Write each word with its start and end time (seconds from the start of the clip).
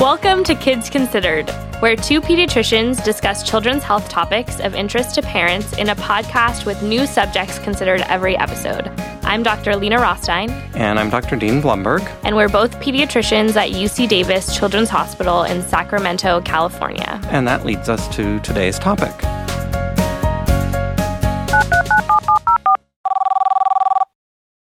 Welcome 0.00 0.44
to 0.44 0.54
Kids 0.54 0.88
Considered, 0.88 1.50
where 1.80 1.94
two 1.94 2.22
pediatricians 2.22 3.04
discuss 3.04 3.42
children's 3.42 3.82
health 3.82 4.08
topics 4.08 4.58
of 4.58 4.74
interest 4.74 5.14
to 5.16 5.20
parents 5.20 5.74
in 5.74 5.90
a 5.90 5.94
podcast 5.94 6.64
with 6.64 6.82
new 6.82 7.06
subjects 7.06 7.58
considered 7.58 8.00
every 8.08 8.34
episode. 8.34 8.88
I'm 9.24 9.42
Dr. 9.42 9.76
Lena 9.76 9.98
Rostein. 9.98 10.48
And 10.74 10.98
I'm 10.98 11.10
Dr. 11.10 11.36
Dean 11.36 11.60
Blumberg. 11.60 12.00
And 12.24 12.34
we're 12.34 12.48
both 12.48 12.80
pediatricians 12.80 13.56
at 13.56 13.72
UC 13.72 14.08
Davis 14.08 14.56
Children's 14.56 14.88
Hospital 14.88 15.42
in 15.42 15.60
Sacramento, 15.60 16.40
California. 16.40 17.20
And 17.24 17.46
that 17.46 17.66
leads 17.66 17.90
us 17.90 18.08
to 18.16 18.40
today's 18.40 18.78
topic. 18.78 19.12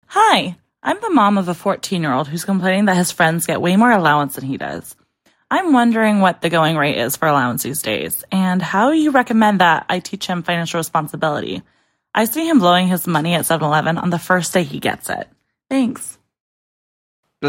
Hi, 0.06 0.56
I'm 0.84 1.00
the 1.00 1.10
mom 1.10 1.38
of 1.38 1.48
a 1.48 1.54
14 1.54 2.02
year 2.02 2.12
old 2.12 2.28
who's 2.28 2.44
complaining 2.44 2.84
that 2.84 2.96
his 2.96 3.10
friends 3.10 3.46
get 3.46 3.60
way 3.60 3.76
more 3.76 3.90
allowance 3.90 4.36
than 4.36 4.44
he 4.44 4.56
does. 4.56 4.94
I'm 5.54 5.72
wondering 5.72 6.18
what 6.18 6.40
the 6.40 6.50
going 6.50 6.76
rate 6.76 6.98
is 6.98 7.16
for 7.16 7.28
allowance 7.28 7.62
these 7.62 7.80
days 7.80 8.24
and 8.32 8.60
how 8.60 8.90
you 8.90 9.12
recommend 9.12 9.60
that 9.60 9.86
I 9.88 10.00
teach 10.00 10.26
him 10.26 10.42
financial 10.42 10.78
responsibility. 10.78 11.62
I 12.12 12.24
see 12.24 12.48
him 12.48 12.58
blowing 12.58 12.88
his 12.88 13.06
money 13.06 13.34
at 13.34 13.46
7 13.46 13.64
Eleven 13.64 13.96
on 13.96 14.10
the 14.10 14.18
first 14.18 14.52
day 14.52 14.64
he 14.64 14.80
gets 14.80 15.08
it. 15.08 15.28
Thanks 15.70 16.18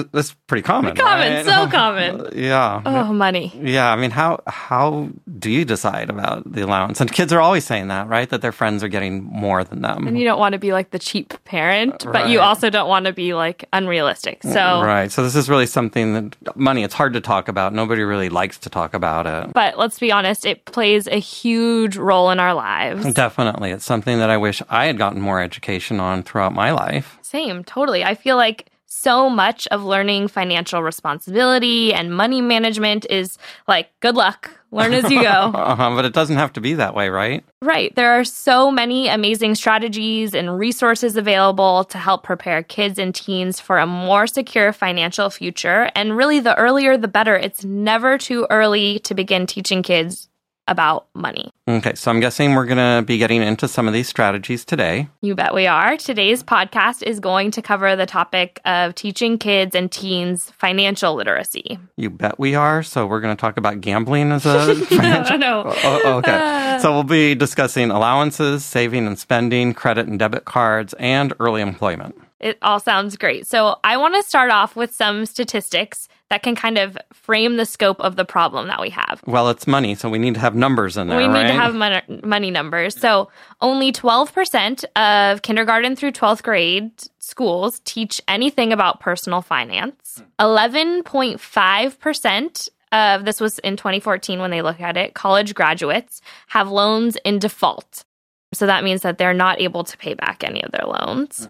that's 0.03 0.33
pretty 0.47 0.61
common. 0.61 0.95
Common, 0.95 1.33
right? 1.33 1.45
so 1.45 1.67
common. 1.71 2.29
yeah. 2.35 2.81
Oh, 2.85 3.13
money. 3.13 3.51
Yeah. 3.61 3.91
I 3.91 3.95
mean, 3.95 4.11
how 4.11 4.41
how 4.47 5.09
do 5.39 5.49
you 5.49 5.65
decide 5.65 6.09
about 6.09 6.51
the 6.51 6.61
allowance? 6.61 7.01
And 7.01 7.11
kids 7.11 7.31
are 7.33 7.39
always 7.39 7.65
saying 7.65 7.87
that, 7.87 8.07
right? 8.07 8.29
That 8.29 8.41
their 8.41 8.51
friends 8.51 8.83
are 8.83 8.87
getting 8.87 9.23
more 9.23 9.63
than 9.63 9.81
them. 9.81 10.07
And 10.07 10.17
you 10.17 10.25
don't 10.25 10.39
want 10.39 10.53
to 10.53 10.59
be 10.59 10.73
like 10.73 10.91
the 10.91 10.99
cheap 10.99 11.33
parent, 11.45 12.03
right. 12.05 12.13
but 12.13 12.29
you 12.29 12.39
also 12.39 12.69
don't 12.69 12.87
want 12.87 13.05
to 13.05 13.13
be 13.13 13.33
like 13.33 13.65
unrealistic. 13.73 14.43
So 14.43 14.49
mm, 14.49 14.85
right. 14.85 15.11
So 15.11 15.23
this 15.23 15.35
is 15.35 15.49
really 15.49 15.65
something 15.65 16.13
that 16.13 16.55
money. 16.55 16.83
It's 16.83 16.93
hard 16.93 17.13
to 17.13 17.21
talk 17.21 17.47
about. 17.47 17.73
Nobody 17.73 18.03
really 18.03 18.29
likes 18.29 18.57
to 18.59 18.69
talk 18.69 18.93
about 18.93 19.27
it. 19.27 19.53
But 19.53 19.77
let's 19.77 19.99
be 19.99 20.11
honest, 20.11 20.45
it 20.45 20.65
plays 20.65 21.07
a 21.07 21.19
huge 21.19 21.97
role 21.97 22.31
in 22.31 22.39
our 22.39 22.53
lives. 22.53 23.13
Definitely, 23.13 23.71
it's 23.71 23.85
something 23.85 24.19
that 24.19 24.29
I 24.29 24.37
wish 24.37 24.61
I 24.69 24.85
had 24.85 24.97
gotten 24.97 25.21
more 25.21 25.41
education 25.41 25.99
on 25.99 26.23
throughout 26.23 26.53
my 26.53 26.71
life. 26.71 27.17
Same, 27.21 27.63
totally. 27.63 28.03
I 28.03 28.15
feel 28.15 28.37
like 28.37 28.69
so 29.05 29.29
much 29.29 29.67
of 29.67 29.83
learning 29.83 30.27
financial 30.27 30.81
responsibility 30.81 31.93
and 31.93 32.11
money 32.11 32.41
management 32.41 33.05
is 33.07 33.37
like, 33.67 33.91
good 33.99 34.15
luck, 34.15 34.49
learn 34.71 34.93
as 34.93 35.11
you 35.11 35.21
go. 35.21 35.29
uh-huh, 35.53 35.91
but 35.95 36.05
it 36.05 36.13
doesn't 36.13 36.37
have 36.37 36.51
to 36.53 36.59
be 36.59 36.73
that 36.73 36.95
way, 36.95 37.09
right? 37.09 37.45
Right. 37.61 37.95
There 37.95 38.13
are 38.19 38.23
so 38.23 38.71
many 38.71 39.07
amazing 39.07 39.53
strategies 39.53 40.33
and 40.33 40.57
resources 40.57 41.17
available 41.17 41.83
to 41.83 41.99
help 41.99 42.23
prepare 42.23 42.63
kids 42.63 42.97
and 42.97 43.13
teens 43.13 43.59
for 43.59 43.77
a 43.77 43.85
more 43.85 44.25
secure 44.25 44.73
financial 44.73 45.29
future. 45.29 45.91
And 45.93 46.17
really, 46.17 46.39
the 46.39 46.55
earlier 46.55 46.97
the 46.97 47.07
better. 47.07 47.35
It's 47.35 47.63
never 47.63 48.17
too 48.17 48.47
early 48.49 48.97
to 49.01 49.13
begin 49.13 49.45
teaching 49.45 49.83
kids 49.83 50.29
about 50.67 51.07
money. 51.13 51.51
Okay, 51.67 51.93
so 51.95 52.09
I'm 52.11 52.19
guessing 52.19 52.55
we're 52.55 52.65
going 52.65 52.77
to 52.77 53.05
be 53.05 53.17
getting 53.17 53.41
into 53.41 53.67
some 53.67 53.87
of 53.87 53.93
these 53.93 54.07
strategies 54.07 54.65
today. 54.65 55.07
You 55.21 55.35
bet 55.35 55.53
we 55.53 55.67
are. 55.67 55.97
Today's 55.97 56.43
podcast 56.43 57.03
is 57.03 57.19
going 57.19 57.51
to 57.51 57.61
cover 57.61 57.95
the 57.95 58.05
topic 58.05 58.59
of 58.65 58.95
teaching 58.95 59.37
kids 59.37 59.75
and 59.75 59.91
teens 59.91 60.51
financial 60.57 61.13
literacy. 61.15 61.77
You 61.97 62.09
bet 62.09 62.39
we 62.39 62.55
are. 62.55 62.83
So 62.83 63.05
we're 63.05 63.21
going 63.21 63.35
to 63.35 63.39
talk 63.39 63.57
about 63.57 63.81
gambling 63.81 64.31
as 64.31 64.45
a 64.45 64.75
financial. 64.85 65.37
no, 65.37 65.63
no. 65.63 65.73
Oh, 65.75 66.01
oh, 66.05 66.17
okay. 66.17 66.37
Ah. 66.39 66.79
so 66.81 66.91
we'll 66.91 67.03
be 67.03 67.35
discussing 67.35 67.91
allowances, 67.91 68.63
saving 68.65 69.07
and 69.07 69.17
spending, 69.19 69.73
credit 69.73 70.07
and 70.07 70.17
debit 70.17 70.45
cards, 70.45 70.93
and 70.99 71.33
early 71.39 71.61
employment. 71.61 72.15
It 72.39 72.57
all 72.61 72.79
sounds 72.79 73.17
great. 73.17 73.47
So 73.47 73.79
I 73.83 73.97
want 73.97 74.15
to 74.15 74.23
start 74.23 74.51
off 74.51 74.75
with 74.75 74.93
some 74.93 75.25
statistics 75.25 76.07
that 76.29 76.43
can 76.43 76.55
kind 76.55 76.77
of 76.77 76.97
frame 77.13 77.57
the 77.57 77.65
scope 77.65 77.99
of 77.99 78.15
the 78.15 78.23
problem 78.25 78.67
that 78.67 78.81
we 78.81 78.89
have. 78.89 79.21
Well, 79.27 79.49
it's 79.49 79.67
money, 79.67 79.93
so 79.95 80.09
we 80.09 80.17
need 80.17 80.33
to 80.33 80.39
have 80.39 80.55
numbers 80.55 80.97
in 80.97 81.07
there. 81.07 81.17
We 81.17 81.25
right? 81.25 81.43
need 81.43 81.49
to 81.49 81.53
have 81.53 81.75
money, 81.75 82.01
money 82.23 82.49
numbers. 82.51 82.99
So 82.99 83.29
only 83.61 83.91
12% 83.91 84.85
of 84.95 85.43
kindergarten 85.43 85.95
through 85.95 86.13
12th 86.13 86.41
grade 86.43 86.91
schools 87.19 87.81
teach 87.85 88.21
anything 88.27 88.73
about 88.73 88.99
personal 88.99 89.41
finance. 89.41 90.21
11.5% 90.39 92.69
of 92.91 93.25
this 93.25 93.41
was 93.41 93.59
in 93.59 93.77
2014 93.77 94.39
when 94.39 94.51
they 94.51 94.61
look 94.61 94.79
at 94.79 94.97
it, 94.97 95.13
college 95.13 95.53
graduates 95.53 96.21
have 96.47 96.69
loans 96.69 97.17
in 97.25 97.39
default. 97.39 98.05
So 98.53 98.65
that 98.65 98.83
means 98.83 99.01
that 99.01 99.17
they're 99.17 99.33
not 99.33 99.59
able 99.59 99.83
to 99.83 99.97
pay 99.97 100.13
back 100.13 100.43
any 100.43 100.63
of 100.63 100.71
their 100.71 100.85
loans. 100.85 101.39
Hmm. 101.39 101.45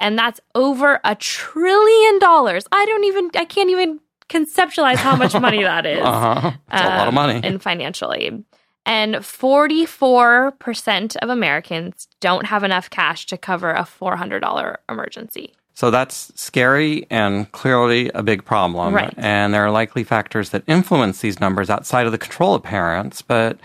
And 0.00 0.18
that's 0.18 0.40
over 0.54 1.00
a 1.04 1.14
trillion 1.14 2.18
dollars. 2.18 2.66
I 2.70 2.86
don't 2.86 3.04
even, 3.04 3.30
I 3.34 3.44
can't 3.44 3.70
even 3.70 4.00
conceptualize 4.28 4.96
how 4.96 5.16
much 5.16 5.34
money 5.34 5.62
that 5.62 5.86
is. 5.96 6.00
uh-huh. 6.00 6.52
It's 6.72 6.82
um, 6.82 6.92
a 6.92 6.98
lot 6.98 7.08
of 7.08 7.14
money. 7.14 7.36
Um, 7.36 7.44
in 7.44 7.58
financial 7.58 8.12
aid. 8.12 8.44
And 8.86 9.16
44% 9.16 11.16
of 11.16 11.28
Americans 11.28 12.08
don't 12.20 12.46
have 12.46 12.64
enough 12.64 12.88
cash 12.88 13.26
to 13.26 13.36
cover 13.36 13.70
a 13.70 13.82
$400 13.82 14.76
emergency. 14.88 15.52
So 15.74 15.90
that's 15.90 16.32
scary 16.34 17.06
and 17.10 17.50
clearly 17.52 18.10
a 18.14 18.22
big 18.22 18.44
problem. 18.44 18.94
Right. 18.94 19.14
And 19.16 19.54
there 19.54 19.64
are 19.64 19.70
likely 19.70 20.04
factors 20.04 20.50
that 20.50 20.64
influence 20.66 21.20
these 21.20 21.38
numbers 21.38 21.70
outside 21.70 22.06
of 22.06 22.12
the 22.12 22.18
control 22.18 22.54
of 22.54 22.62
parents, 22.62 23.22
but 23.22 23.58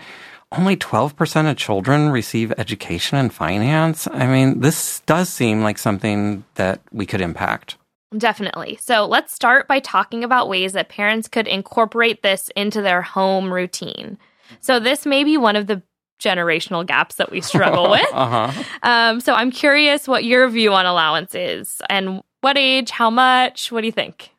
only 0.52 0.76
12% 0.76 1.50
of 1.50 1.56
children 1.56 2.10
receive 2.10 2.52
education 2.56 3.18
in 3.18 3.30
finance. 3.30 4.06
I 4.12 4.26
mean, 4.26 4.60
this 4.60 5.00
does 5.06 5.28
seem 5.28 5.62
like 5.62 5.78
something 5.78 6.44
that 6.54 6.80
we 6.92 7.06
could 7.06 7.20
impact. 7.20 7.76
Definitely. 8.16 8.78
So 8.80 9.06
let's 9.06 9.32
start 9.32 9.66
by 9.66 9.80
talking 9.80 10.24
about 10.24 10.48
ways 10.48 10.72
that 10.74 10.88
parents 10.88 11.28
could 11.28 11.48
incorporate 11.48 12.22
this 12.22 12.50
into 12.54 12.80
their 12.80 13.02
home 13.02 13.52
routine. 13.52 14.18
So 14.60 14.78
this 14.78 15.04
may 15.04 15.24
be 15.24 15.36
one 15.36 15.56
of 15.56 15.66
the 15.66 15.82
generational 16.20 16.86
gaps 16.86 17.16
that 17.16 17.30
we 17.30 17.40
struggle 17.40 17.90
with. 17.90 18.06
uh-huh. 18.12 18.62
um, 18.82 19.20
so 19.20 19.34
I'm 19.34 19.50
curious 19.50 20.06
what 20.06 20.24
your 20.24 20.48
view 20.48 20.72
on 20.72 20.86
allowance 20.86 21.34
is 21.34 21.82
and 21.90 22.22
what 22.40 22.56
age, 22.56 22.90
how 22.90 23.10
much, 23.10 23.72
what 23.72 23.80
do 23.80 23.86
you 23.86 23.92
think? 23.92 24.30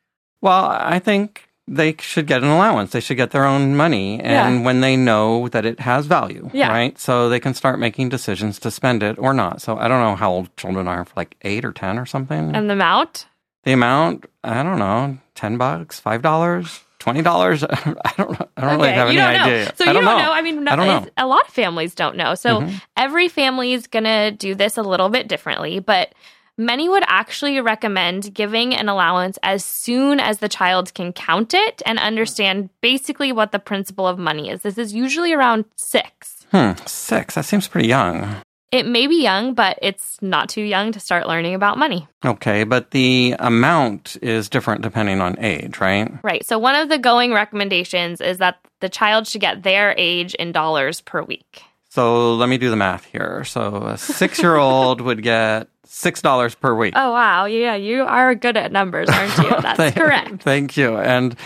Well, 0.42 0.66
I 0.66 1.00
think 1.00 1.50
they 1.68 1.96
should 2.00 2.28
get 2.28 2.44
an 2.44 2.50
allowance. 2.50 2.92
They 2.92 3.00
should 3.00 3.18
get 3.18 3.31
their 3.31 3.46
own 3.46 3.75
money. 3.75 4.19
And 4.19 4.59
yeah. 4.59 4.66
when 4.66 4.81
they 4.81 4.96
know 4.96 5.47
that 5.50 5.66
it 5.66 5.80
has 5.80 6.06
value, 6.06 6.50
yeah. 6.53 6.69
right? 6.69 6.97
So 7.00 7.30
they 7.30 7.40
can 7.40 7.56
start 7.56 7.80
making 7.80 8.09
decisions 8.09 8.59
to 8.59 8.69
spend 8.69 9.02
it 9.02 9.18
or 9.18 9.34
not. 9.34 9.62
So 9.62 9.78
I 9.78 9.88
don't 9.88 10.02
know 10.02 10.16
how 10.16 10.31
old 10.31 10.56
children 10.56 10.88
are, 10.88 11.07
like 11.16 11.36
eight 11.42 11.66
or 11.66 11.72
10 11.72 11.97
or 11.97 12.06
something. 12.06 12.56
And 12.56 12.69
the 12.69 12.74
amount? 12.74 13.25
The 13.66 13.74
amount, 13.74 14.26
I 14.44 14.64
don't 14.64 14.80
know, 14.80 15.18
10 15.36 15.58
bucks, 15.58 16.00
$5? 16.00 16.81
Twenty 16.98 17.22
dollars? 17.22 17.64
I 17.70 18.14
don't. 18.18 18.31
know. 18.31 18.48
I 18.58 18.62
don't 18.62 18.70
okay, 18.70 18.76
really 18.78 18.92
have 18.94 19.08
any 19.09 19.20
idea. 19.20 19.66
Know. 19.66 19.72
So 19.76 19.86
I 19.86 19.88
you 19.90 19.94
don't, 19.94 20.06
don't 20.06 20.18
know. 20.18 20.26
know. 20.26 20.31
I 20.31 20.42
mean, 20.42 20.64
no, 20.64 20.72
I 20.72 20.76
don't 20.76 20.88
know. 20.88 21.12
a 21.18 21.28
lot 21.28 21.46
of 21.46 21.53
families 21.53 21.94
don't 21.94 22.18
know. 22.18 22.34
So 22.34 22.62
mm-hmm. 22.62 22.78
every 22.98 23.28
family 23.28 23.74
is 23.74 23.86
gonna 23.86 24.31
do 24.31 24.56
this 24.56 24.75
a 24.75 24.81
little 24.81 25.09
bit 25.09 25.28
differently, 25.28 25.78
but 25.80 26.16
many 26.58 26.90
would 26.90 27.04
actually 27.06 27.62
recommend 27.62 28.34
giving 28.34 28.74
an 28.74 28.90
allowance 28.90 29.38
as 29.44 29.64
soon 29.64 30.20
as 30.20 30.40
the 30.40 30.50
child 30.50 30.96
can 30.96 31.14
count 31.14 31.54
it 31.54 31.84
and 31.86 32.00
understand 32.00 32.72
basically 32.81 33.31
what 33.31 33.52
the 33.52 33.59
principle 33.59 34.08
of 34.08 34.18
money 34.18 34.50
is. 34.50 34.64
This 34.64 34.80
is 34.80 34.92
usually 34.92 35.31
around 35.31 35.66
six. 35.75 36.48
Hmm, 36.50 36.72
six. 36.88 37.36
That 37.36 37.46
seems 37.46 37.68
pretty 37.68 37.88
young. 37.88 38.36
It 38.75 38.86
may 38.86 39.08
be 39.08 39.24
young, 39.24 39.53
but 39.53 39.80
it's 39.81 40.22
not 40.22 40.50
too 40.50 40.62
young 40.62 40.91
to 40.91 41.00
start 41.00 41.28
learning 41.28 41.56
about 41.56 41.78
money. 41.78 42.08
Okay, 42.25 42.66
but 42.66 42.91
the 42.91 43.36
amount 43.40 44.18
is 44.22 44.50
different 44.50 44.81
depending 44.81 45.22
on 45.22 45.40
age, 45.40 45.80
right? 45.80 46.12
Right. 46.24 46.46
So, 46.46 46.59
one 46.59 46.75
of 46.75 46.90
the 46.90 46.97
going 46.97 47.31
recommendations 47.31 48.19
is 48.19 48.40
that 48.40 48.59
the 48.81 48.90
child 48.90 49.28
should 49.28 49.41
get 49.41 49.63
their 49.63 49.96
age 49.97 50.34
in 50.36 50.52
dollars 50.52 51.00
per 51.00 51.24
week. 51.24 51.62
So, 51.90 52.36
let 52.36 52.50
me 52.50 52.58
do 52.58 52.69
the 52.69 52.75
math 52.75 53.06
here. 53.06 53.46
So, 53.46 53.78
a 53.78 53.97
six 53.97 54.40
year 54.40 54.58
old 54.58 55.00
would 55.00 55.24
get 55.24 55.69
$6 55.88 56.60
per 56.60 56.75
week. 56.75 56.94
Oh, 56.98 57.12
wow. 57.12 57.45
Yeah, 57.45 57.75
you 57.75 58.04
are 58.04 58.36
good 58.36 58.57
at 58.57 58.72
numbers, 58.72 59.07
aren't 59.10 59.38
you? 59.38 59.50
That's 59.62 59.77
thank, 59.77 59.95
correct. 59.95 60.44
Thank 60.44 60.75
you. 60.75 60.98
And 60.98 61.38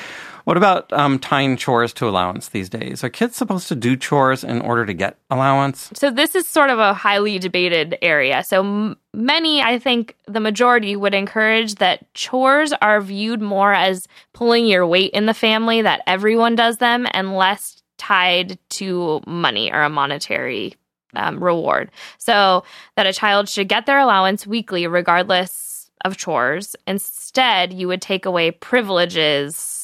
what 0.49 0.57
about 0.57 0.91
um, 0.93 1.19
tying 1.19 1.57
chores 1.57 1.93
to 1.93 2.09
allowance 2.09 2.49
these 2.49 2.69
days? 2.69 3.03
Are 3.03 3.09
kids 3.09 3.35
supposed 3.35 3.67
to 3.67 3.75
do 3.75 3.95
chores 3.95 4.43
in 4.43 4.61
order 4.61 4.83
to 4.83 4.95
get 4.95 5.19
allowance? 5.29 5.91
So, 5.93 6.09
this 6.09 6.33
is 6.33 6.47
sort 6.47 6.71
of 6.71 6.79
a 6.79 6.91
highly 6.91 7.37
debated 7.37 7.99
area. 8.01 8.43
So, 8.43 8.61
m- 8.61 8.97
many, 9.13 9.61
I 9.61 9.77
think 9.77 10.15
the 10.25 10.39
majority, 10.39 10.95
would 10.95 11.13
encourage 11.13 11.75
that 11.75 12.11
chores 12.15 12.73
are 12.81 12.99
viewed 12.99 13.43
more 13.43 13.75
as 13.75 14.07
pulling 14.33 14.65
your 14.65 14.87
weight 14.87 15.11
in 15.11 15.27
the 15.27 15.35
family, 15.35 15.83
that 15.83 16.01
everyone 16.07 16.55
does 16.55 16.77
them, 16.77 17.05
and 17.11 17.37
less 17.37 17.83
tied 17.99 18.57
to 18.69 19.21
money 19.27 19.71
or 19.71 19.83
a 19.83 19.89
monetary 19.89 20.73
um, 21.13 21.43
reward. 21.43 21.91
So, 22.17 22.63
that 22.95 23.05
a 23.05 23.13
child 23.13 23.49
should 23.49 23.69
get 23.69 23.85
their 23.85 23.99
allowance 23.99 24.47
weekly, 24.47 24.87
regardless 24.87 25.91
of 26.03 26.17
chores. 26.17 26.75
Instead, 26.87 27.71
you 27.71 27.87
would 27.87 28.01
take 28.01 28.25
away 28.25 28.49
privileges 28.49 29.78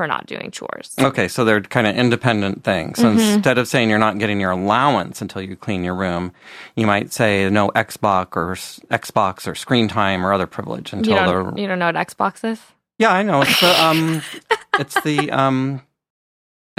for 0.00 0.06
not 0.06 0.24
doing 0.24 0.50
chores. 0.50 0.94
Okay, 0.98 1.28
so 1.28 1.44
they're 1.44 1.60
kind 1.60 1.86
of 1.86 1.94
independent 1.94 2.64
things. 2.64 2.96
So 2.98 3.04
mm-hmm. 3.04 3.18
instead 3.18 3.58
of 3.58 3.68
saying 3.68 3.90
you're 3.90 3.98
not 3.98 4.16
getting 4.18 4.40
your 4.40 4.52
allowance 4.52 5.20
until 5.20 5.42
you 5.42 5.56
clean 5.56 5.84
your 5.84 5.94
room, 5.94 6.32
you 6.74 6.86
might 6.86 7.12
say 7.12 7.50
no 7.50 7.68
Xbox 7.68 8.34
or 8.34 8.54
Xbox 8.96 9.46
or 9.46 9.54
screen 9.54 9.88
time 9.88 10.24
or 10.24 10.32
other 10.32 10.46
privilege 10.46 10.94
until 10.94 11.12
you 11.12 11.20
don't, 11.20 11.58
you 11.58 11.66
don't 11.68 11.78
know 11.78 11.92
what 11.92 11.96
Xbox 11.96 12.50
is. 12.50 12.58
Yeah, 12.98 13.12
I 13.12 13.22
know. 13.22 13.42
It's 13.42 13.60
the 13.60 13.84
um, 13.84 14.22
it's 14.78 14.98
the 15.02 15.30
um, 15.32 15.82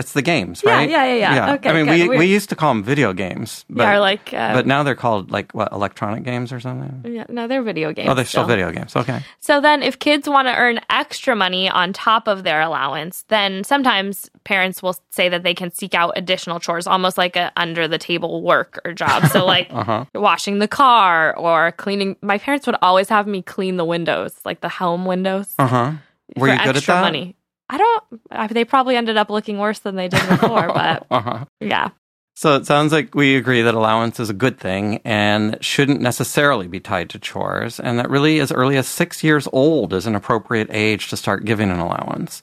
It's 0.01 0.13
the 0.13 0.21
games, 0.33 0.63
Yeah, 0.65 0.75
right? 0.77 0.89
yeah, 0.89 1.05
yeah, 1.05 1.35
yeah. 1.35 1.53
Okay, 1.53 1.69
I 1.69 1.73
mean, 1.73 1.85
good. 1.85 1.93
we 2.01 2.07
We're- 2.09 2.19
we 2.19 2.25
used 2.25 2.49
to 2.49 2.55
call 2.55 2.71
them 2.73 2.83
video 2.83 3.13
games, 3.13 3.65
but 3.69 3.83
yeah, 3.83 3.99
like, 3.99 4.33
uh, 4.33 4.53
but 4.57 4.65
now 4.65 4.81
they're 4.85 4.95
called 5.05 5.29
like 5.37 5.51
what 5.53 5.71
electronic 5.71 6.23
games 6.23 6.51
or 6.51 6.59
something. 6.59 6.93
yeah, 7.17 7.25
no, 7.29 7.47
they're 7.47 7.61
video 7.61 7.93
games. 7.93 8.09
Oh, 8.09 8.15
they're 8.15 8.25
still 8.25 8.45
video 8.45 8.71
games. 8.71 8.95
Okay. 8.95 9.19
So 9.39 9.61
then, 9.61 9.83
if 9.83 9.99
kids 9.99 10.27
want 10.27 10.47
to 10.47 10.55
earn 10.55 10.79
extra 10.89 11.35
money 11.35 11.69
on 11.69 11.93
top 11.93 12.27
of 12.27 12.43
their 12.43 12.61
allowance, 12.61 13.23
then 13.29 13.63
sometimes 13.63 14.29
parents 14.43 14.81
will 14.83 14.95
say 15.11 15.29
that 15.29 15.43
they 15.43 15.53
can 15.53 15.69
seek 15.71 15.93
out 15.93 16.13
additional 16.17 16.59
chores, 16.59 16.87
almost 16.87 17.17
like 17.17 17.35
a 17.35 17.51
under 17.55 17.87
the 17.87 17.99
table 17.99 18.41
work 18.41 18.79
or 18.83 18.93
job. 18.93 19.27
So, 19.27 19.45
like 19.45 19.67
Uh-huh. 19.81 20.05
washing 20.15 20.57
the 20.59 20.67
car 20.67 21.35
or 21.37 21.71
cleaning. 21.73 22.15
My 22.21 22.37
parents 22.39 22.65
would 22.67 22.77
always 22.81 23.09
have 23.09 23.27
me 23.27 23.41
clean 23.43 23.77
the 23.77 23.85
windows, 23.85 24.33
like 24.45 24.61
the 24.61 24.69
helm 24.69 25.05
windows, 25.05 25.53
Uh 25.59 25.67
huh. 25.67 25.91
Were 26.37 26.47
you 26.47 26.57
good 26.57 26.67
at 26.69 26.75
extra 26.77 26.95
that? 26.95 27.01
money. 27.01 27.35
I 27.71 27.77
don't. 27.77 28.03
I, 28.29 28.47
they 28.47 28.65
probably 28.65 28.95
ended 28.97 29.15
up 29.17 29.29
looking 29.29 29.57
worse 29.57 29.79
than 29.79 29.95
they 29.95 30.07
did 30.09 30.27
before, 30.29 30.67
but 30.73 31.07
Uh-huh. 31.09 31.45
yeah. 31.61 31.89
So 32.35 32.55
it 32.55 32.65
sounds 32.65 32.91
like 32.91 33.15
we 33.15 33.35
agree 33.35 33.61
that 33.61 33.73
allowance 33.75 34.19
is 34.19 34.29
a 34.29 34.33
good 34.33 34.59
thing 34.59 34.99
and 35.05 35.57
shouldn't 35.63 36.01
necessarily 36.01 36.67
be 36.67 36.79
tied 36.79 37.09
to 37.11 37.19
chores, 37.19 37.79
and 37.79 37.97
that 37.97 38.09
really 38.09 38.39
as 38.39 38.51
early 38.51 38.77
as 38.77 38.87
six 38.87 39.23
years 39.23 39.47
old 39.53 39.93
is 39.93 40.05
an 40.05 40.15
appropriate 40.15 40.67
age 40.71 41.09
to 41.09 41.17
start 41.17 41.45
giving 41.45 41.71
an 41.71 41.79
allowance. 41.79 42.41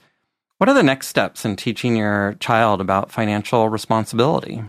What 0.59 0.69
are 0.69 0.75
the 0.75 0.83
next 0.83 1.09
steps 1.09 1.45
in 1.45 1.57
teaching 1.57 1.95
your 1.97 2.37
child 2.41 2.81
about 2.81 3.13
financial 3.13 3.69
responsibility? 3.69 4.63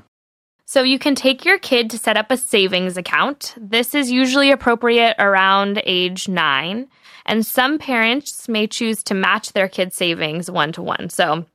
So 0.65 0.83
you 0.83 0.99
can 0.99 1.15
take 1.15 1.45
your 1.45 1.57
kid 1.57 1.89
to 1.89 1.97
set 1.97 2.15
up 2.15 2.29
a 2.29 2.37
savings 2.37 2.95
account. 2.95 3.55
This 3.57 3.95
is 3.95 4.11
usually 4.11 4.51
appropriate 4.51 5.15
around 5.17 5.81
age 5.85 6.27
nine. 6.27 6.87
And 7.29 7.45
some 7.45 7.77
parents 7.77 8.49
may 8.49 8.65
choose 8.65 9.03
to 9.03 9.13
match 9.13 9.53
their 9.53 9.69
kid's 9.69 9.95
savings 9.95 10.49
one 10.49 10.71
to 10.71 10.81
one. 10.81 11.11
So 11.11 11.45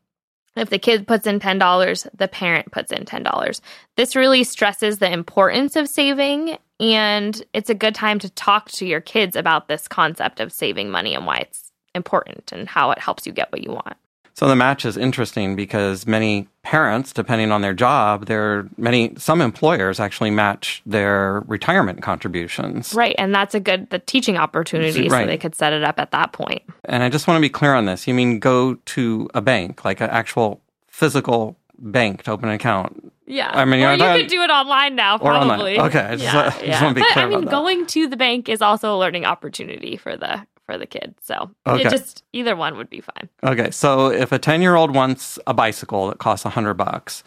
if 0.57 0.71
the 0.71 0.79
kid 0.79 1.09
puts 1.09 1.27
in 1.27 1.41
$10, 1.41 2.09
the 2.17 2.29
parent 2.29 2.71
puts 2.71 2.93
in 2.93 3.05
$10. 3.05 3.61
This 3.97 4.15
really 4.15 4.45
stresses 4.45 4.99
the 4.99 5.13
importance 5.13 5.75
of 5.75 5.89
saving. 5.89 6.59
And 6.79 7.45
it's 7.53 7.71
a 7.71 7.75
good 7.75 7.97
time 7.97 8.21
to 8.21 8.31
talk 8.31 8.71
to 8.73 8.87
your 8.87 9.01
kids 9.01 9.35
about 9.35 9.67
this 9.67 9.89
concept 9.89 10.39
of 10.39 10.53
saving 10.53 10.91
money 10.91 11.13
and 11.13 11.27
why 11.27 11.39
it's 11.39 11.73
important 11.93 12.53
and 12.53 12.69
how 12.69 12.93
it 12.93 13.01
helps 13.01 13.27
you 13.27 13.33
get 13.33 13.51
what 13.51 13.65
you 13.65 13.73
want. 13.73 13.97
So 14.35 14.49
the 14.49 14.57
match 14.57 14.85
is 14.85 14.97
interesting 14.97 15.55
because 15.55 16.09
many 16.09 16.49
parents, 16.63 17.13
depending 17.13 17.53
on 17.53 17.61
their 17.63 17.73
job, 17.73 18.27
there 18.27 18.69
many 18.77 19.15
some 19.17 19.41
employers 19.41 20.01
actually 20.01 20.33
match 20.33 20.83
their 20.85 21.45
retirement 21.47 22.03
contributions. 22.03 22.95
Right. 22.95 23.15
And 23.17 23.33
that's 23.33 23.55
a 23.55 23.61
good 23.61 23.91
the 23.91 24.01
teaching 24.01 24.37
opportunity 24.37 25.09
so 25.09 25.27
they 25.27 25.39
could 25.39 25.55
set 25.55 25.73
it 25.73 25.85
up 25.85 26.01
at 26.01 26.11
that 26.11 26.33
point. 26.33 26.63
And 26.85 27.05
I 27.05 27.11
just 27.11 27.29
want 27.29 27.37
to 27.37 27.41
be 27.41 27.49
clear 27.49 27.75
on 27.75 27.87
this. 27.87 28.09
You 28.09 28.15
mean 28.15 28.41
go 28.41 28.75
to 28.75 29.31
a 29.35 29.41
bank, 29.41 29.85
like 29.85 30.01
an 30.01 30.11
actual 30.11 30.61
physical 30.89 31.57
bank 31.79 32.25
to 32.25 32.33
open 32.33 32.49
an 32.49 32.57
account? 32.57 33.13
Yeah. 33.27 33.51
I 33.53 33.65
mean, 33.65 33.85
or 33.85 33.93
you 33.95 33.99
could 33.99 34.27
do 34.27 34.43
it 34.43 34.51
online 34.51 34.97
now, 34.97 35.19
Or 35.19 35.33
online. 35.33 35.49
probably. 35.49 35.79
Okay, 35.81 36.01
I 36.01 36.17
just 36.17 36.25
yeah, 36.25 36.41
I 36.47 36.51
just 36.51 36.65
yeah. 36.65 36.83
wanna 36.83 36.95
be 36.95 37.01
but 37.03 37.11
clear 37.11 37.25
I 37.25 37.29
mean, 37.29 37.45
going 37.45 37.87
to 37.87 38.09
the 38.09 38.17
bank 38.17 38.49
is 38.49 38.61
also 38.61 38.95
a 38.95 38.99
learning 38.99 39.25
opportunity 39.25 39.97
for 39.97 40.17
the 40.17 40.45
for 40.67 40.79
the 40.79 40.87
kid. 40.87 41.15
So 41.23 41.51
Okay. 41.67 41.83
it 41.83 41.91
just 41.91 42.25
either 42.33 42.57
one 42.57 42.77
would 42.77 42.91
be 42.91 43.01
fine. 43.01 43.29
Okay, 43.43 43.71
so 43.71 44.09
if 44.11 44.33
a 44.33 44.39
10 44.39 44.63
year 44.63 44.75
old 44.75 44.95
wants 44.95 45.39
a 45.47 45.55
bicycle 45.55 46.09
that 46.09 46.19
costs 46.19 46.45
100 46.45 46.75
bucks, 46.75 47.23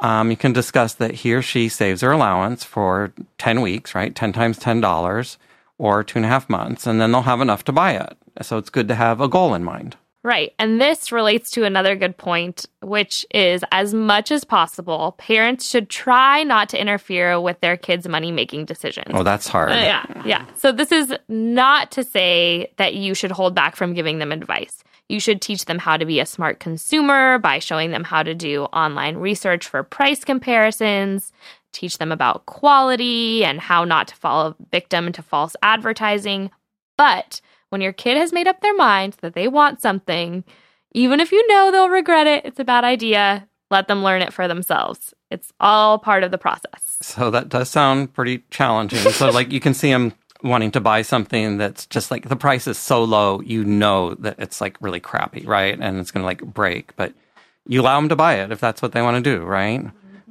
um, 0.00 0.30
you 0.30 0.36
can 0.36 0.52
discuss 0.52 0.94
that 0.94 1.16
he 1.16 1.34
or 1.34 1.42
she 1.42 1.68
saves 1.68 2.00
their 2.00 2.12
allowance 2.12 2.64
for 2.64 3.12
10 3.38 3.60
weeks, 3.60 3.94
right? 3.94 4.14
10 4.14 4.32
times 4.32 4.58
$10 4.58 5.36
or 5.78 6.02
two 6.04 6.18
and 6.18 6.26
a 6.26 6.28
half 6.28 6.48
months, 6.48 6.86
and 6.86 7.00
then 7.00 7.12
they'll 7.12 7.22
have 7.22 7.40
enough 7.40 7.64
to 7.64 7.72
buy 7.72 7.92
it. 7.92 8.16
So 8.42 8.58
it's 8.58 8.70
good 8.70 8.88
to 8.88 8.94
have 8.94 9.20
a 9.20 9.28
goal 9.28 9.54
in 9.54 9.64
mind. 9.64 9.96
Right. 10.22 10.52
And 10.58 10.78
this 10.78 11.12
relates 11.12 11.50
to 11.52 11.64
another 11.64 11.96
good 11.96 12.16
point, 12.16 12.66
which 12.82 13.24
is 13.30 13.64
as 13.72 13.94
much 13.94 14.30
as 14.30 14.44
possible, 14.44 15.14
parents 15.16 15.66
should 15.66 15.88
try 15.88 16.42
not 16.42 16.68
to 16.70 16.80
interfere 16.80 17.40
with 17.40 17.58
their 17.60 17.78
kids' 17.78 18.06
money 18.06 18.30
making 18.30 18.66
decisions. 18.66 19.12
Oh, 19.14 19.22
that's 19.22 19.48
hard. 19.48 19.70
Uh, 19.70 19.76
yeah, 19.76 20.22
yeah. 20.26 20.46
So 20.56 20.72
this 20.72 20.92
is 20.92 21.14
not 21.28 21.90
to 21.92 22.04
say 22.04 22.70
that 22.76 22.94
you 22.94 23.14
should 23.14 23.30
hold 23.30 23.54
back 23.54 23.76
from 23.76 23.94
giving 23.94 24.18
them 24.18 24.30
advice. 24.30 24.84
You 25.08 25.20
should 25.20 25.40
teach 25.40 25.64
them 25.64 25.78
how 25.78 25.96
to 25.96 26.04
be 26.04 26.20
a 26.20 26.26
smart 26.26 26.60
consumer 26.60 27.38
by 27.38 27.58
showing 27.58 27.90
them 27.90 28.04
how 28.04 28.22
to 28.22 28.34
do 28.34 28.64
online 28.64 29.16
research 29.16 29.66
for 29.66 29.82
price 29.82 30.22
comparisons, 30.22 31.32
teach 31.72 31.96
them 31.96 32.12
about 32.12 32.44
quality 32.44 33.42
and 33.44 33.58
how 33.58 33.84
not 33.84 34.08
to 34.08 34.16
fall 34.16 34.54
victim 34.70 35.12
to 35.12 35.22
false 35.22 35.56
advertising. 35.62 36.50
But 36.98 37.40
when 37.70 37.80
your 37.80 37.92
kid 37.92 38.16
has 38.16 38.32
made 38.32 38.46
up 38.46 38.60
their 38.60 38.74
mind 38.74 39.16
that 39.22 39.34
they 39.34 39.48
want 39.48 39.80
something, 39.80 40.44
even 40.92 41.20
if 41.20 41.32
you 41.32 41.46
know 41.48 41.70
they'll 41.70 41.88
regret 41.88 42.26
it, 42.26 42.44
it's 42.44 42.60
a 42.60 42.64
bad 42.64 42.84
idea, 42.84 43.48
let 43.70 43.88
them 43.88 44.02
learn 44.02 44.22
it 44.22 44.32
for 44.32 44.46
themselves. 44.46 45.14
It's 45.30 45.52
all 45.60 45.98
part 45.98 46.24
of 46.24 46.32
the 46.32 46.38
process. 46.38 46.98
So 47.00 47.30
that 47.30 47.48
does 47.48 47.70
sound 47.70 48.12
pretty 48.12 48.44
challenging. 48.50 48.98
so, 48.98 49.30
like, 49.30 49.52
you 49.52 49.60
can 49.60 49.74
see 49.74 49.90
him 49.90 50.12
wanting 50.42 50.70
to 50.72 50.80
buy 50.80 51.02
something 51.02 51.58
that's 51.58 51.86
just 51.86 52.10
like 52.10 52.28
the 52.28 52.36
price 52.36 52.66
is 52.66 52.78
so 52.78 53.04
low, 53.04 53.40
you 53.40 53.64
know 53.64 54.14
that 54.14 54.36
it's 54.38 54.60
like 54.60 54.76
really 54.80 55.00
crappy, 55.00 55.42
right? 55.46 55.78
And 55.80 55.98
it's 55.98 56.10
going 56.10 56.22
to 56.22 56.26
like 56.26 56.42
break, 56.42 56.94
but 56.96 57.12
you 57.66 57.80
allow 57.80 58.00
them 58.00 58.08
to 58.08 58.16
buy 58.16 58.34
it 58.34 58.50
if 58.50 58.60
that's 58.60 58.82
what 58.82 58.92
they 58.92 59.02
want 59.02 59.22
to 59.22 59.38
do, 59.38 59.44
right? 59.44 59.84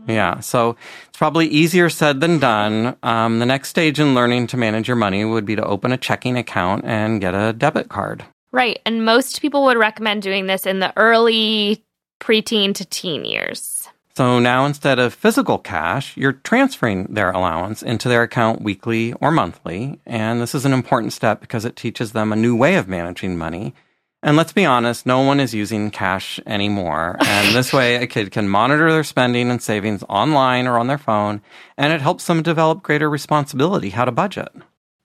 Yeah. 0.07 0.39
So 0.39 0.75
it's 1.07 1.17
probably 1.17 1.47
easier 1.47 1.89
said 1.89 2.21
than 2.21 2.39
done. 2.39 2.95
Um, 3.03 3.39
the 3.39 3.45
next 3.45 3.69
stage 3.69 3.99
in 3.99 4.15
learning 4.15 4.47
to 4.47 4.57
manage 4.57 4.87
your 4.87 4.97
money 4.97 5.25
would 5.25 5.45
be 5.45 5.55
to 5.55 5.65
open 5.65 5.91
a 5.91 5.97
checking 5.97 6.37
account 6.37 6.85
and 6.85 7.21
get 7.21 7.35
a 7.35 7.53
debit 7.53 7.89
card. 7.89 8.25
Right. 8.51 8.79
And 8.85 9.05
most 9.05 9.41
people 9.41 9.63
would 9.65 9.77
recommend 9.77 10.23
doing 10.23 10.47
this 10.47 10.65
in 10.65 10.79
the 10.79 10.93
early 10.97 11.83
preteen 12.19 12.73
to 12.75 12.85
teen 12.85 13.25
years. 13.25 13.87
So 14.15 14.39
now 14.39 14.65
instead 14.65 14.99
of 14.99 15.13
physical 15.13 15.57
cash, 15.57 16.17
you're 16.17 16.33
transferring 16.33 17.05
their 17.05 17.31
allowance 17.31 17.81
into 17.81 18.09
their 18.09 18.23
account 18.23 18.61
weekly 18.61 19.13
or 19.13 19.31
monthly. 19.31 19.99
And 20.05 20.41
this 20.41 20.53
is 20.53 20.65
an 20.65 20.73
important 20.73 21.13
step 21.13 21.39
because 21.39 21.63
it 21.63 21.77
teaches 21.77 22.11
them 22.11 22.33
a 22.33 22.35
new 22.35 22.53
way 22.55 22.75
of 22.75 22.89
managing 22.89 23.37
money. 23.37 23.73
And 24.21 24.35
let's 24.35 24.51
be 24.51 24.65
honest, 24.65 25.05
no 25.05 25.21
one 25.21 25.39
is 25.39 25.53
using 25.53 25.91
cash 25.91 26.39
anymore. 26.45 27.15
And 27.21 27.55
this 27.55 27.71
way, 27.77 27.95
a 27.95 28.07
kid 28.07 28.31
can 28.31 28.49
monitor 28.49 28.91
their 28.91 29.03
spending 29.03 29.49
and 29.49 29.61
savings 29.61 30.03
online 30.09 30.67
or 30.67 30.77
on 30.77 30.87
their 30.87 30.97
phone. 30.97 31.41
And 31.77 31.93
it 31.93 32.01
helps 32.01 32.27
them 32.27 32.41
develop 32.43 32.83
greater 32.83 33.09
responsibility 33.09 33.91
how 33.91 34.03
to 34.05 34.11
budget. 34.11 34.49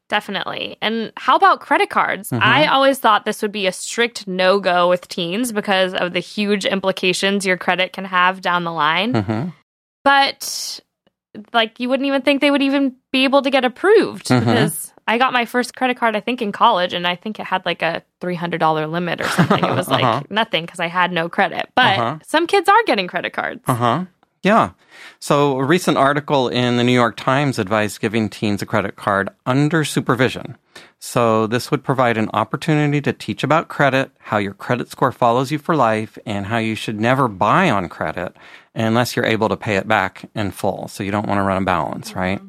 Definitely. 0.08 0.76
And 0.82 1.12
how 1.16 1.36
about 1.36 1.60
credit 1.60 1.90
cards? 1.90 2.30
I 2.32 2.66
always 2.66 2.98
thought 2.98 3.24
this 3.24 3.40
would 3.40 3.52
be 3.52 3.66
a 3.66 3.72
strict 3.72 4.28
no 4.28 4.60
go 4.60 4.88
with 4.88 5.08
teens 5.08 5.50
because 5.50 5.94
of 5.94 6.12
the 6.12 6.20
huge 6.20 6.66
implications 6.66 7.46
your 7.46 7.56
credit 7.56 7.92
can 7.92 8.04
have 8.04 8.40
down 8.40 8.64
the 8.64 8.72
line. 8.72 9.14
hmm 9.14 9.48
But 10.04 10.80
like 11.52 11.80
you 11.80 11.88
wouldn't 11.88 12.06
even 12.06 12.22
think 12.22 12.40
they 12.42 12.50
would 12.50 12.62
even 12.62 12.96
be 13.12 13.24
able 13.24 13.42
to 13.42 13.50
get 13.50 13.64
approved 13.64 14.26
Mhm. 14.26 14.40
because 14.40 14.92
I 15.06 15.18
got 15.18 15.32
my 15.32 15.44
first 15.44 15.76
credit 15.76 15.96
card 15.98 16.16
I 16.16 16.20
think 16.20 16.40
in 16.40 16.50
college 16.52 16.92
and 16.94 17.06
I 17.06 17.14
think 17.16 17.38
it 17.38 17.44
had 17.46 17.64
like 17.66 17.82
a 17.82 18.02
$300 18.22 18.90
limit 18.90 19.20
or 19.20 19.28
something. 19.28 19.62
it 19.64 19.74
was 19.74 19.88
like 19.88 20.02
Uh-huh. 20.04 20.22
nothing 20.30 20.64
because 20.64 20.80
I 20.80 20.86
had 20.86 21.12
no 21.12 21.28
credit. 21.28 21.68
But 21.74 21.98
Uh-huh. 21.98 22.18
some 22.26 22.46
kids 22.46 22.68
are 22.68 22.82
getting 22.86 23.06
credit 23.06 23.32
cards. 23.34 23.60
Uh 23.66 23.74
huh. 23.74 24.04
Yeah. 24.44 24.72
So, 25.20 25.58
a 25.58 25.64
recent 25.64 25.96
article 25.96 26.48
in 26.48 26.76
the 26.76 26.84
New 26.84 26.92
York 26.92 27.16
Times 27.16 27.58
advised 27.58 27.98
giving 27.98 28.28
teens 28.28 28.60
a 28.60 28.66
credit 28.66 28.94
card 28.94 29.30
under 29.46 29.86
supervision. 29.86 30.58
So, 30.98 31.46
this 31.46 31.70
would 31.70 31.82
provide 31.82 32.18
an 32.18 32.28
opportunity 32.34 33.00
to 33.00 33.14
teach 33.14 33.42
about 33.42 33.68
credit, 33.68 34.10
how 34.18 34.36
your 34.36 34.52
credit 34.52 34.90
score 34.90 35.12
follows 35.12 35.50
you 35.50 35.58
for 35.58 35.74
life, 35.74 36.18
and 36.26 36.44
how 36.44 36.58
you 36.58 36.74
should 36.74 37.00
never 37.00 37.26
buy 37.26 37.70
on 37.70 37.88
credit 37.88 38.36
unless 38.74 39.16
you're 39.16 39.24
able 39.24 39.48
to 39.48 39.56
pay 39.56 39.76
it 39.76 39.88
back 39.88 40.28
in 40.34 40.50
full. 40.50 40.88
So, 40.88 41.02
you 41.02 41.10
don't 41.10 41.26
want 41.26 41.38
to 41.38 41.42
run 41.42 41.62
a 41.62 41.64
balance, 41.64 42.10
mm-hmm. 42.10 42.18
right? 42.18 42.42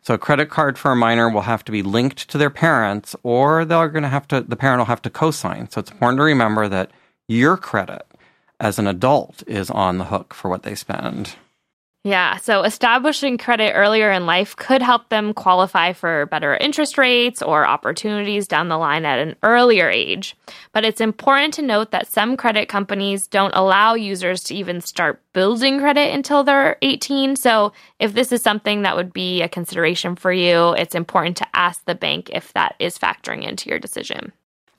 So, 0.00 0.14
a 0.14 0.18
credit 0.18 0.48
card 0.48 0.78
for 0.78 0.90
a 0.90 0.96
minor 0.96 1.28
will 1.28 1.42
have 1.42 1.66
to 1.66 1.72
be 1.72 1.82
linked 1.82 2.30
to 2.30 2.38
their 2.38 2.50
parents, 2.50 3.14
or 3.22 3.66
they're 3.66 3.90
going 3.90 4.04
to 4.04 4.08
have 4.08 4.26
to, 4.28 4.40
the 4.40 4.56
parent 4.56 4.78
will 4.78 4.86
have 4.86 5.02
to 5.02 5.10
co 5.10 5.30
sign. 5.30 5.68
So, 5.68 5.80
it's 5.80 5.90
important 5.90 6.18
to 6.18 6.24
remember 6.24 6.66
that 6.68 6.92
your 7.28 7.58
credit 7.58 8.06
as 8.58 8.78
an 8.78 8.86
adult 8.86 9.42
is 9.46 9.68
on 9.68 9.98
the 9.98 10.06
hook 10.06 10.32
for 10.32 10.48
what 10.48 10.62
they 10.62 10.74
spend. 10.74 11.34
Yeah, 12.04 12.38
so 12.38 12.64
establishing 12.64 13.38
credit 13.38 13.74
earlier 13.74 14.10
in 14.10 14.26
life 14.26 14.56
could 14.56 14.82
help 14.82 15.08
them 15.08 15.32
qualify 15.32 15.92
for 15.92 16.26
better 16.26 16.56
interest 16.56 16.98
rates 16.98 17.40
or 17.40 17.64
opportunities 17.64 18.48
down 18.48 18.66
the 18.66 18.76
line 18.76 19.04
at 19.04 19.20
an 19.20 19.36
earlier 19.44 19.88
age. 19.88 20.36
But 20.72 20.84
it's 20.84 21.00
important 21.00 21.54
to 21.54 21.62
note 21.62 21.92
that 21.92 22.08
some 22.08 22.36
credit 22.36 22.68
companies 22.68 23.28
don't 23.28 23.54
allow 23.54 23.94
users 23.94 24.42
to 24.44 24.54
even 24.56 24.80
start 24.80 25.22
building 25.32 25.78
credit 25.78 26.12
until 26.12 26.42
they're 26.42 26.76
18. 26.82 27.36
So 27.36 27.72
if 28.00 28.14
this 28.14 28.32
is 28.32 28.42
something 28.42 28.82
that 28.82 28.96
would 28.96 29.12
be 29.12 29.40
a 29.40 29.48
consideration 29.48 30.16
for 30.16 30.32
you, 30.32 30.72
it's 30.72 30.96
important 30.96 31.36
to 31.36 31.46
ask 31.54 31.84
the 31.84 31.94
bank 31.94 32.30
if 32.32 32.52
that 32.54 32.74
is 32.80 32.98
factoring 32.98 33.44
into 33.44 33.70
your 33.70 33.78
decision. 33.78 34.32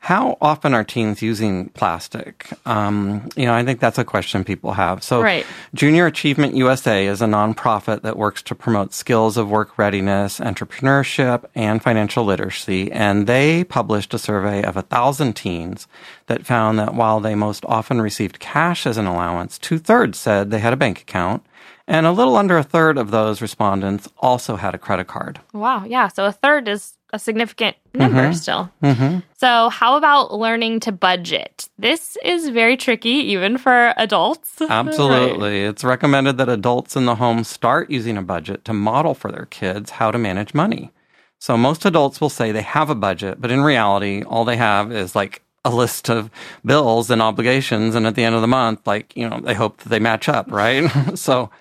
How 0.03 0.37
often 0.41 0.73
are 0.73 0.83
teens 0.83 1.21
using 1.21 1.69
plastic? 1.69 2.49
Um, 2.65 3.29
you 3.37 3.45
know, 3.45 3.53
I 3.53 3.63
think 3.63 3.79
that's 3.79 3.97
a 3.97 4.03
question 4.03 4.43
people 4.43 4.73
have. 4.73 5.01
So, 5.01 5.21
Right. 5.21 5.45
Junior 5.73 6.07
Achievement 6.07 6.55
USA 6.55 7.07
is 7.07 7.21
a 7.21 7.25
nonprofit 7.25 8.01
that 8.01 8.17
works 8.17 8.41
to 8.43 8.53
promote 8.53 8.93
skills 8.93 9.37
of 9.37 9.49
work 9.49 9.77
readiness, 9.77 10.41
entrepreneurship, 10.41 11.45
and 11.55 11.81
financial 11.81 12.25
literacy. 12.25 12.91
And 12.91 13.27
they 13.27 13.63
published 13.63 14.13
a 14.13 14.19
survey 14.19 14.61
of 14.61 14.75
a 14.75 14.81
thousand 14.81 15.37
teens 15.37 15.87
that 16.27 16.45
found 16.45 16.77
that 16.79 16.95
while 16.95 17.21
they 17.21 17.33
most 17.33 17.63
often 17.63 18.01
received 18.01 18.39
cash 18.39 18.85
as 18.85 18.97
an 18.97 19.05
allowance, 19.05 19.57
two 19.57 19.79
thirds 19.79 20.19
said 20.19 20.51
they 20.51 20.59
had 20.59 20.73
a 20.73 20.77
bank 20.83 20.99
account. 20.99 21.45
And 21.87 22.05
a 22.05 22.11
little 22.11 22.35
under 22.35 22.57
a 22.57 22.63
third 22.63 22.97
of 22.97 23.11
those 23.11 23.41
respondents 23.41 24.09
also 24.17 24.57
had 24.57 24.75
a 24.75 24.77
credit 24.77 25.07
card. 25.07 25.39
Wow. 25.53 25.85
Yeah. 25.85 26.09
So 26.09 26.25
a 26.25 26.33
third 26.33 26.67
is 26.67 26.97
a 27.13 27.19
significant 27.19 27.77
number 27.93 28.23
mm-hmm. 28.23 28.33
still. 28.33 28.71
Mm-hmm. 28.81 29.19
So, 29.37 29.69
how 29.69 29.95
about 29.95 30.33
learning 30.33 30.81
to 30.81 30.91
budget? 30.91 31.69
This 31.77 32.17
is 32.25 32.49
very 32.49 32.75
tricky, 32.75 33.09
even 33.31 33.57
for 33.57 33.93
adults. 33.95 34.59
Absolutely. 34.69 35.61
It's 35.61 35.83
recommended 35.83 36.37
that 36.39 36.49
adults 36.49 36.95
in 36.95 37.05
the 37.05 37.15
home 37.15 37.43
start 37.43 37.91
using 37.91 38.17
a 38.17 38.23
budget 38.23 38.65
to 38.65 38.73
model 38.73 39.13
for 39.13 39.31
their 39.31 39.45
kids 39.45 39.91
how 39.91 40.09
to 40.09 40.17
manage 40.17 40.55
money. 40.55 40.91
So 41.39 41.55
most 41.55 41.85
adults 41.85 42.19
will 42.19 42.29
say 42.29 42.51
they 42.51 42.61
have 42.63 42.89
a 42.89 42.95
budget, 42.95 43.39
but 43.39 43.51
in 43.51 43.61
reality, 43.61 44.23
all 44.23 44.43
they 44.43 44.57
have 44.57 44.91
is 44.91 45.15
like 45.15 45.43
a 45.65 45.69
list 45.69 46.09
of 46.09 46.31
bills 46.65 47.09
and 47.09 47.21
obligations. 47.21 47.95
And 47.95 48.07
at 48.07 48.15
the 48.15 48.23
end 48.23 48.33
of 48.33 48.41
the 48.41 48.47
month, 48.47 48.87
like, 48.87 49.15
you 49.15 49.29
know, 49.29 49.39
they 49.39 49.53
hope 49.53 49.77
that 49.77 49.89
they 49.89 49.99
match 49.99 50.27
up, 50.27 50.51
right? 50.51 50.89
so 51.17 51.51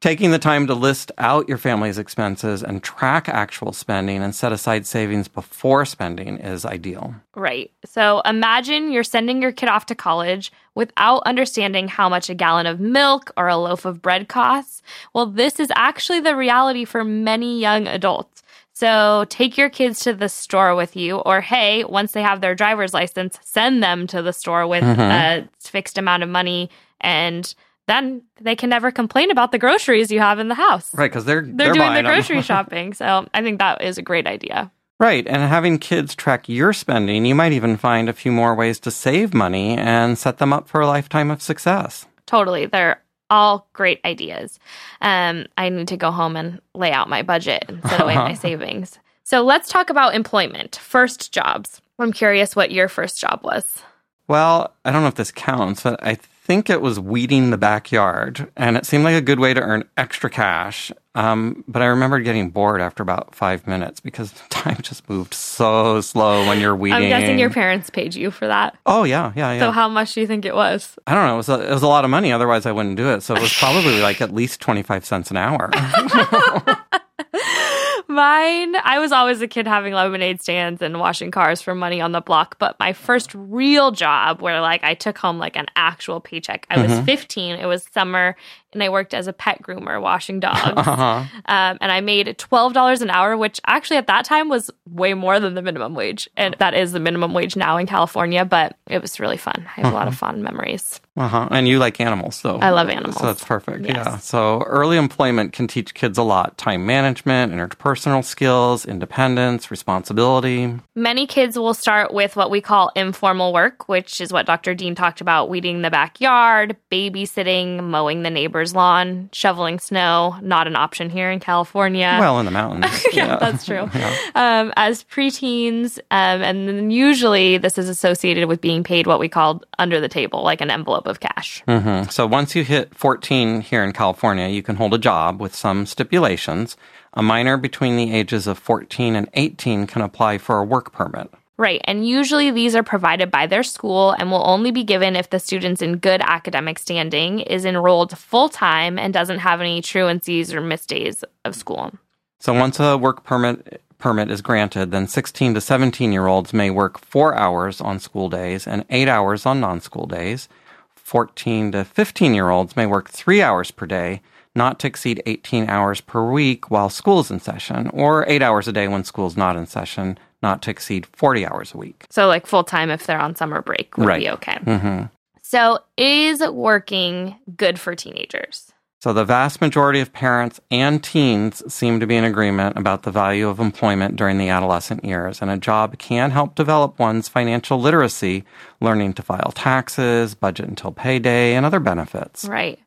taking 0.00 0.30
the 0.30 0.38
time 0.38 0.66
to 0.66 0.74
list 0.74 1.10
out 1.18 1.48
your 1.48 1.58
family's 1.58 1.98
expenses 1.98 2.62
and 2.62 2.82
track 2.82 3.28
actual 3.28 3.72
spending 3.72 4.22
and 4.22 4.34
set 4.34 4.52
aside 4.52 4.86
savings 4.86 5.26
before 5.26 5.84
spending 5.84 6.38
is 6.38 6.64
ideal. 6.64 7.14
Right. 7.34 7.72
So 7.84 8.20
imagine 8.20 8.92
you're 8.92 9.04
sending 9.04 9.42
your 9.42 9.52
kid 9.52 9.68
off 9.68 9.86
to 9.86 9.94
college 9.94 10.52
without 10.74 11.22
understanding 11.26 11.88
how 11.88 12.08
much 12.08 12.30
a 12.30 12.34
gallon 12.34 12.66
of 12.66 12.78
milk 12.78 13.32
or 13.36 13.48
a 13.48 13.56
loaf 13.56 13.84
of 13.84 14.00
bread 14.00 14.28
costs. 14.28 14.82
Well, 15.14 15.26
this 15.26 15.58
is 15.58 15.72
actually 15.74 16.20
the 16.20 16.36
reality 16.36 16.84
for 16.84 17.04
many 17.04 17.60
young 17.60 17.88
adults. 17.88 18.42
So 18.72 19.26
take 19.28 19.58
your 19.58 19.70
kids 19.70 19.98
to 20.00 20.14
the 20.14 20.28
store 20.28 20.76
with 20.76 20.94
you, 20.94 21.16
or 21.16 21.40
hey, 21.40 21.82
once 21.82 22.12
they 22.12 22.22
have 22.22 22.40
their 22.40 22.54
driver's 22.54 22.94
license, 22.94 23.36
send 23.42 23.82
them 23.82 24.06
to 24.06 24.22
the 24.22 24.32
store 24.32 24.68
with 24.68 24.84
mm-hmm. 24.84 25.00
a 25.00 25.48
fixed 25.58 25.98
amount 25.98 26.22
of 26.22 26.28
money, 26.28 26.70
and 27.00 27.52
then 27.88 28.22
they 28.40 28.54
can 28.54 28.70
never 28.70 28.90
complain 28.92 29.30
about 29.30 29.50
the 29.50 29.58
groceries 29.58 30.12
you 30.12 30.20
have 30.20 30.38
in 30.38 30.48
the 30.48 30.54
house. 30.54 30.94
Right, 30.94 31.10
because 31.10 31.24
they're, 31.24 31.42
They're, 31.42 31.72
doing 31.72 31.78
buying 31.78 32.04
the 32.04 32.08
grocery 32.08 32.42
shopping. 32.52 32.92
So 32.92 33.26
I 33.34 33.42
think 33.42 33.58
that 33.58 33.82
is 33.82 33.98
a 33.98 34.02
great 34.02 34.26
idea. 34.26 34.70
Right. 35.00 35.26
And 35.26 35.42
having 35.42 35.78
kids 35.78 36.14
track 36.14 36.48
your 36.48 36.72
spending, 36.72 37.24
you 37.24 37.34
might 37.34 37.52
even 37.52 37.76
find 37.76 38.08
a 38.08 38.12
few 38.12 38.32
more 38.32 38.54
ways 38.54 38.80
to 38.80 38.90
save 38.90 39.32
money 39.32 39.76
and 39.76 40.18
set 40.18 40.38
them 40.38 40.52
up 40.52 40.68
for 40.68 40.80
a 40.80 40.86
lifetime 40.86 41.30
of 41.30 41.40
success. 41.40 42.06
Totally. 42.26 42.66
They're 42.66 43.00
all 43.30 43.68
great 43.72 44.00
ideas. 44.04 44.58
Um, 45.00 45.46
I 45.56 45.68
need 45.68 45.88
to 45.88 45.96
go 45.96 46.10
home 46.10 46.36
and 46.36 46.60
lay 46.74 46.92
out 46.92 47.08
my 47.08 47.22
budget 47.22 47.64
and 47.68 47.82
set 47.84 48.00
away 48.00 48.16
my 48.16 48.34
savings. 48.34 48.98
So 49.22 49.42
let's 49.42 49.68
talk 49.68 49.90
about 49.90 50.14
employment. 50.14 50.76
First 50.76 51.32
jobs. 51.32 51.80
I'm 51.98 52.12
curious 52.12 52.56
what 52.56 52.70
your 52.70 52.88
first 52.88 53.20
job 53.20 53.40
was. 53.42 53.82
Well, 54.26 54.74
I 54.84 54.90
don't 54.90 55.02
know 55.02 55.08
if 55.08 55.14
this 55.14 55.32
counts, 55.32 55.82
but 55.82 56.02
I 56.02 56.18
think 56.48 56.70
it 56.70 56.80
was 56.80 56.98
weeding 56.98 57.50
the 57.50 57.58
backyard, 57.58 58.50
and 58.56 58.78
it 58.78 58.86
seemed 58.86 59.04
like 59.04 59.14
a 59.14 59.20
good 59.20 59.38
way 59.38 59.52
to 59.52 59.60
earn 59.60 59.84
extra 59.98 60.30
cash. 60.30 60.90
Um, 61.14 61.62
but 61.68 61.82
I 61.82 61.86
remembered 61.86 62.24
getting 62.24 62.48
bored 62.48 62.80
after 62.80 63.02
about 63.02 63.34
five 63.34 63.66
minutes 63.66 64.00
because 64.00 64.32
time 64.48 64.78
just 64.80 65.08
moved 65.10 65.34
so 65.34 66.00
slow 66.00 66.46
when 66.48 66.58
you're 66.58 66.74
weeding. 66.74 67.02
I'm 67.02 67.08
guessing 67.10 67.38
your 67.38 67.50
parents 67.50 67.90
paid 67.90 68.14
you 68.14 68.30
for 68.30 68.46
that. 68.46 68.78
Oh 68.86 69.04
yeah, 69.04 69.32
yeah, 69.36 69.52
yeah. 69.52 69.60
So 69.60 69.70
how 69.72 69.90
much 69.90 70.14
do 70.14 70.22
you 70.22 70.26
think 70.26 70.46
it 70.46 70.54
was? 70.54 70.98
I 71.06 71.14
don't 71.14 71.26
know. 71.26 71.34
It 71.34 71.36
was, 71.36 71.48
a, 71.50 71.70
it 71.70 71.74
was 71.74 71.82
a 71.82 71.88
lot 71.88 72.04
of 72.04 72.10
money. 72.10 72.32
Otherwise, 72.32 72.64
I 72.64 72.72
wouldn't 72.72 72.96
do 72.96 73.10
it. 73.10 73.22
So 73.22 73.34
it 73.34 73.42
was 73.42 73.52
probably 73.52 74.00
like 74.00 74.22
at 74.22 74.32
least 74.34 74.60
twenty 74.60 74.82
five 74.82 75.04
cents 75.04 75.30
an 75.30 75.36
hour. 75.36 75.70
Mine, 78.10 78.74
I 78.76 78.98
was 79.00 79.12
always 79.12 79.42
a 79.42 79.46
kid 79.46 79.66
having 79.66 79.92
lemonade 79.92 80.40
stands 80.40 80.80
and 80.80 80.98
washing 80.98 81.30
cars 81.30 81.60
for 81.60 81.74
money 81.74 82.00
on 82.00 82.12
the 82.12 82.22
block. 82.22 82.58
But 82.58 82.78
my 82.80 82.94
first 82.94 83.34
real 83.34 83.90
job 83.90 84.40
where 84.40 84.62
like 84.62 84.82
I 84.82 84.94
took 84.94 85.18
home 85.18 85.38
like 85.38 85.56
an 85.56 85.66
actual 85.76 86.18
paycheck, 86.18 86.66
I 86.70 86.80
was 86.80 86.90
uh-huh. 86.90 87.04
15. 87.04 87.56
It 87.56 87.66
was 87.66 87.86
summer 87.92 88.34
and 88.72 88.82
I 88.82 88.88
worked 88.88 89.14
as 89.14 89.26
a 89.26 89.32
pet 89.32 89.62
groomer 89.62 90.00
washing 90.00 90.40
dogs. 90.40 90.58
uh-huh. 90.76 91.24
Um, 91.46 91.78
and 91.80 91.90
I 91.92 92.00
made 92.00 92.26
$12 92.26 93.00
an 93.00 93.10
hour, 93.10 93.36
which 93.36 93.60
actually 93.66 93.96
at 93.96 94.06
that 94.08 94.24
time 94.24 94.48
was 94.48 94.70
way 94.88 95.14
more 95.14 95.40
than 95.40 95.54
the 95.54 95.62
minimum 95.62 95.94
wage. 95.94 96.28
And 96.36 96.54
that 96.58 96.74
is 96.74 96.92
the 96.92 97.00
minimum 97.00 97.32
wage 97.32 97.56
now 97.56 97.76
in 97.76 97.86
California, 97.86 98.44
but 98.44 98.76
it 98.88 99.00
was 99.00 99.20
really 99.20 99.36
fun. 99.36 99.66
I 99.76 99.80
have 99.80 99.92
a 99.92 99.94
lot 99.96 100.08
of 100.08 100.16
fond 100.16 100.42
memories. 100.42 101.00
Uh-huh. 101.18 101.48
And 101.50 101.66
you 101.66 101.80
like 101.80 102.00
animals, 102.00 102.36
so 102.36 102.58
I 102.58 102.70
love 102.70 102.88
animals. 102.88 103.16
So 103.16 103.26
that's 103.26 103.42
perfect. 103.42 103.84
Yes. 103.84 103.96
Yeah. 103.96 104.18
So 104.18 104.62
early 104.62 104.96
employment 104.96 105.52
can 105.52 105.66
teach 105.66 105.94
kids 105.94 106.16
a 106.16 106.22
lot: 106.22 106.56
time 106.56 106.86
management, 106.86 107.52
interpersonal 107.52 108.24
skills, 108.24 108.86
independence, 108.86 109.68
responsibility. 109.68 110.76
Many 110.94 111.26
kids 111.26 111.58
will 111.58 111.74
start 111.74 112.14
with 112.14 112.36
what 112.36 112.52
we 112.52 112.60
call 112.60 112.92
informal 112.94 113.52
work, 113.52 113.88
which 113.88 114.20
is 114.20 114.32
what 114.32 114.46
Dr. 114.46 114.74
Dean 114.74 114.94
talked 114.94 115.20
about 115.20 115.50
weeding 115.50 115.82
the 115.82 115.90
backyard, 115.90 116.76
babysitting, 116.90 117.82
mowing 117.82 118.22
the 118.22 118.30
neighbor's 118.58 118.74
lawn, 118.74 119.30
shoveling 119.32 119.78
snow. 119.78 120.36
Not 120.42 120.66
an 120.66 120.74
option 120.74 121.10
here 121.10 121.30
in 121.30 121.38
California. 121.38 122.16
Well, 122.18 122.40
in 122.40 122.44
the 122.44 122.50
mountains. 122.50 123.04
yeah, 123.12 123.36
that's 123.38 123.64
true. 123.64 123.88
Um, 124.34 124.72
as 124.76 125.04
preteens, 125.04 125.98
um, 126.10 126.42
and 126.42 126.68
then 126.68 126.90
usually 126.90 127.58
this 127.58 127.76
is 127.76 127.88
associated 127.88 128.46
with 128.46 128.60
being 128.60 128.84
paid 128.84 129.06
what 129.06 129.18
we 129.18 129.28
called 129.28 129.66
under 129.78 130.00
the 130.00 130.08
table, 130.08 130.42
like 130.42 130.60
an 130.60 130.70
envelope 130.70 131.06
of 131.06 131.18
cash. 131.20 131.62
Mhm. 131.66 132.10
So 132.10 132.26
once 132.26 132.54
you 132.54 132.62
hit 132.62 132.94
14 132.94 133.60
here 133.60 133.82
in 133.82 133.92
California, 133.92 134.48
you 134.48 134.62
can 134.62 134.76
hold 134.76 134.94
a 134.94 134.98
job 134.98 135.40
with 135.40 135.54
some 135.54 135.86
stipulations. 135.86 136.76
A 137.14 137.22
minor 137.22 137.56
between 137.56 137.96
the 137.96 138.14
ages 138.14 138.46
of 138.46 138.58
14 138.58 139.16
and 139.16 139.28
18 139.34 139.86
can 139.86 140.02
apply 140.02 140.38
for 140.38 140.58
a 140.58 140.64
work 140.64 140.92
permit. 140.92 141.30
Right. 141.58 141.80
And 141.84 142.06
usually 142.06 142.52
these 142.52 142.76
are 142.76 142.84
provided 142.84 143.32
by 143.32 143.48
their 143.48 143.64
school 143.64 144.12
and 144.12 144.30
will 144.30 144.48
only 144.48 144.70
be 144.70 144.84
given 144.84 145.16
if 145.16 145.30
the 145.30 145.40
student's 145.40 145.82
in 145.82 145.96
good 145.96 146.20
academic 146.22 146.78
standing, 146.78 147.40
is 147.40 147.64
enrolled 147.64 148.16
full 148.16 148.48
time, 148.48 148.96
and 148.96 149.12
doesn't 149.12 149.40
have 149.40 149.60
any 149.60 149.82
truancies 149.82 150.54
or 150.54 150.60
missed 150.60 150.88
days 150.88 151.24
of 151.44 151.56
school. 151.56 151.92
So 152.38 152.54
once 152.54 152.78
a 152.78 152.96
work 152.96 153.24
permit 153.24 153.82
permit 153.98 154.30
is 154.30 154.40
granted, 154.40 154.92
then 154.92 155.08
16 155.08 155.54
to 155.54 155.60
17 155.60 156.12
year 156.12 156.28
olds 156.28 156.54
may 156.54 156.70
work 156.70 156.98
four 157.00 157.34
hours 157.34 157.80
on 157.80 157.98
school 157.98 158.28
days 158.28 158.64
and 158.64 158.84
eight 158.90 159.08
hours 159.08 159.44
on 159.44 159.58
non 159.58 159.80
school 159.80 160.06
days. 160.06 160.48
14 160.94 161.72
to 161.72 161.84
15 161.84 162.34
year 162.34 162.50
olds 162.50 162.76
may 162.76 162.86
work 162.86 163.10
three 163.10 163.42
hours 163.42 163.72
per 163.72 163.86
day, 163.86 164.20
not 164.54 164.78
to 164.78 164.86
exceed 164.86 165.22
18 165.26 165.68
hours 165.68 166.00
per 166.00 166.30
week 166.30 166.70
while 166.70 166.88
school 166.88 167.18
is 167.18 167.32
in 167.32 167.40
session, 167.40 167.88
or 167.88 168.24
eight 168.28 168.42
hours 168.42 168.68
a 168.68 168.72
day 168.72 168.86
when 168.86 169.02
school's 169.02 169.36
not 169.36 169.56
in 169.56 169.66
session, 169.66 170.18
not 170.42 170.62
to 170.62 170.70
exceed 170.70 171.06
40 171.06 171.46
hours 171.46 171.74
a 171.74 171.78
week. 171.78 172.06
So, 172.10 172.26
like 172.26 172.46
full 172.46 172.64
time 172.64 172.90
if 172.90 173.06
they're 173.06 173.18
on 173.20 173.34
summer 173.36 173.62
break 173.62 173.96
would 173.96 174.06
Right. 174.06 174.20
be 174.20 174.30
okay. 174.30 174.58
hmm 174.64 175.02
So, 175.42 175.78
is 175.96 176.40
working 176.40 177.36
good 177.56 177.78
for 177.80 177.94
teenagers? 177.94 178.72
So 179.00 179.12
the 179.12 179.24
vast 179.24 179.60
majority 179.60 180.00
of 180.00 180.12
parents 180.12 180.58
and 180.72 181.02
teens 181.04 181.62
seem 181.72 182.00
to 182.00 182.06
be 182.06 182.16
in 182.16 182.24
agreement 182.24 182.76
about 182.76 183.04
the 183.04 183.12
value 183.12 183.48
of 183.48 183.60
employment 183.60 184.16
during 184.16 184.38
the 184.38 184.48
adolescent 184.48 185.04
years, 185.04 185.40
and 185.40 185.52
a 185.52 185.56
job 185.56 185.98
can 185.98 186.32
help 186.32 186.56
develop 186.56 186.98
one's 186.98 187.28
financial 187.28 187.78
literacy, 187.80 188.42
learning 188.80 189.12
to 189.14 189.22
file 189.22 189.52
taxes, 189.54 190.34
budget 190.34 190.66
until 190.68 190.90
payday, 190.90 191.54
and 191.54 191.64
other 191.64 191.78
benefits. 191.78 192.44
Right. 192.46 192.80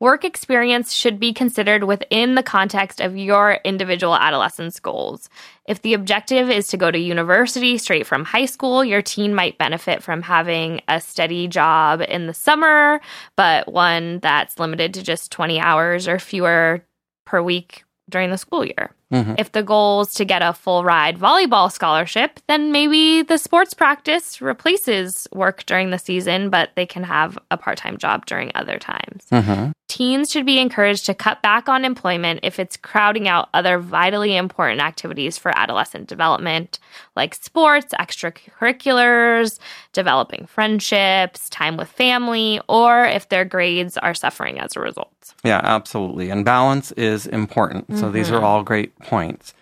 Work 0.00 0.24
experience 0.24 0.94
should 0.94 1.20
be 1.20 1.34
considered 1.34 1.84
within 1.84 2.34
the 2.34 2.42
context 2.42 3.02
of 3.02 3.18
your 3.18 3.58
individual 3.64 4.16
adolescence 4.16 4.80
goals. 4.80 5.28
If 5.66 5.82
the 5.82 5.92
objective 5.92 6.48
is 6.48 6.68
to 6.68 6.78
go 6.78 6.90
to 6.90 6.98
university 6.98 7.76
straight 7.76 8.06
from 8.06 8.24
high 8.24 8.46
school, 8.46 8.82
your 8.82 9.02
teen 9.02 9.34
might 9.34 9.58
benefit 9.58 10.02
from 10.02 10.22
having 10.22 10.80
a 10.88 11.02
steady 11.02 11.48
job 11.48 12.00
in 12.00 12.26
the 12.26 12.32
summer, 12.32 13.02
but 13.36 13.70
one 13.70 14.20
that's 14.20 14.58
limited 14.58 14.94
to 14.94 15.02
just 15.02 15.30
20 15.32 15.60
hours 15.60 16.08
or 16.08 16.18
fewer 16.18 16.82
per 17.26 17.42
week 17.42 17.84
during 18.08 18.30
the 18.30 18.38
school 18.38 18.64
year. 18.64 18.90
Mhm. 19.12 19.38
If 19.38 19.52
the 19.52 19.62
goal 19.62 20.00
is 20.02 20.14
to 20.14 20.24
get 20.24 20.42
a 20.42 20.52
full 20.52 20.82
ride 20.82 21.18
volleyball 21.18 21.70
scholarship, 21.70 22.40
then 22.48 22.72
maybe 22.72 23.22
the 23.22 23.38
sports 23.38 23.74
practice 23.74 24.40
replaces 24.40 25.28
work 25.32 25.66
during 25.66 25.90
the 25.90 25.98
season, 25.98 26.48
but 26.48 26.70
they 26.74 26.86
can 26.86 27.04
have 27.04 27.38
a 27.50 27.56
part 27.56 27.76
time 27.76 27.98
job 27.98 28.24
during 28.26 28.50
other 28.54 28.78
times. 28.78 29.26
Mhm. 29.30 29.72
Teens 30.00 30.30
should 30.30 30.46
be 30.46 30.58
encouraged 30.58 31.04
to 31.04 31.14
cut 31.14 31.42
back 31.42 31.68
on 31.68 31.84
employment 31.84 32.40
if 32.42 32.58
it's 32.58 32.78
crowding 32.78 33.28
out 33.28 33.50
other 33.52 33.78
vitally 33.78 34.34
important 34.34 34.80
activities 34.80 35.36
for 35.36 35.52
adolescent 35.54 36.08
development, 36.08 36.78
like 37.16 37.34
sports, 37.34 37.92
extracurriculars, 38.00 39.58
developing 39.92 40.46
friendships, 40.46 41.50
time 41.50 41.76
with 41.76 41.90
family, 41.90 42.62
or 42.66 43.04
if 43.04 43.28
their 43.28 43.44
grades 43.44 43.98
are 43.98 44.14
suffering 44.14 44.58
as 44.58 44.74
a 44.74 44.80
result. 44.80 45.34
Yeah, 45.44 45.60
absolutely. 45.62 46.30
And 46.30 46.46
balance 46.46 46.92
is 46.92 47.26
important. 47.26 47.98
So 47.98 48.10
these 48.10 48.30
are 48.30 48.36
mm-hmm. 48.36 48.44
all 48.44 48.62
great 48.62 48.98
points. 49.00 49.52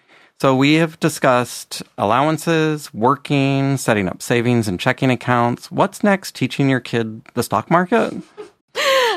So 0.41 0.55
we 0.55 0.75
have 0.75 1.01
discussed 1.01 1.83
allowances, 1.99 2.95
working, 2.95 3.77
setting 3.77 4.07
up 4.07 4.23
savings 4.23 4.69
and 4.69 4.79
checking 4.79 5.11
accounts. 5.11 5.69
What's 5.73 6.05
next? 6.05 6.37
Teaching 6.37 6.71
your 6.71 6.79
kid 6.79 7.23
the 7.35 7.43
stock 7.43 7.73
market? 7.73 8.15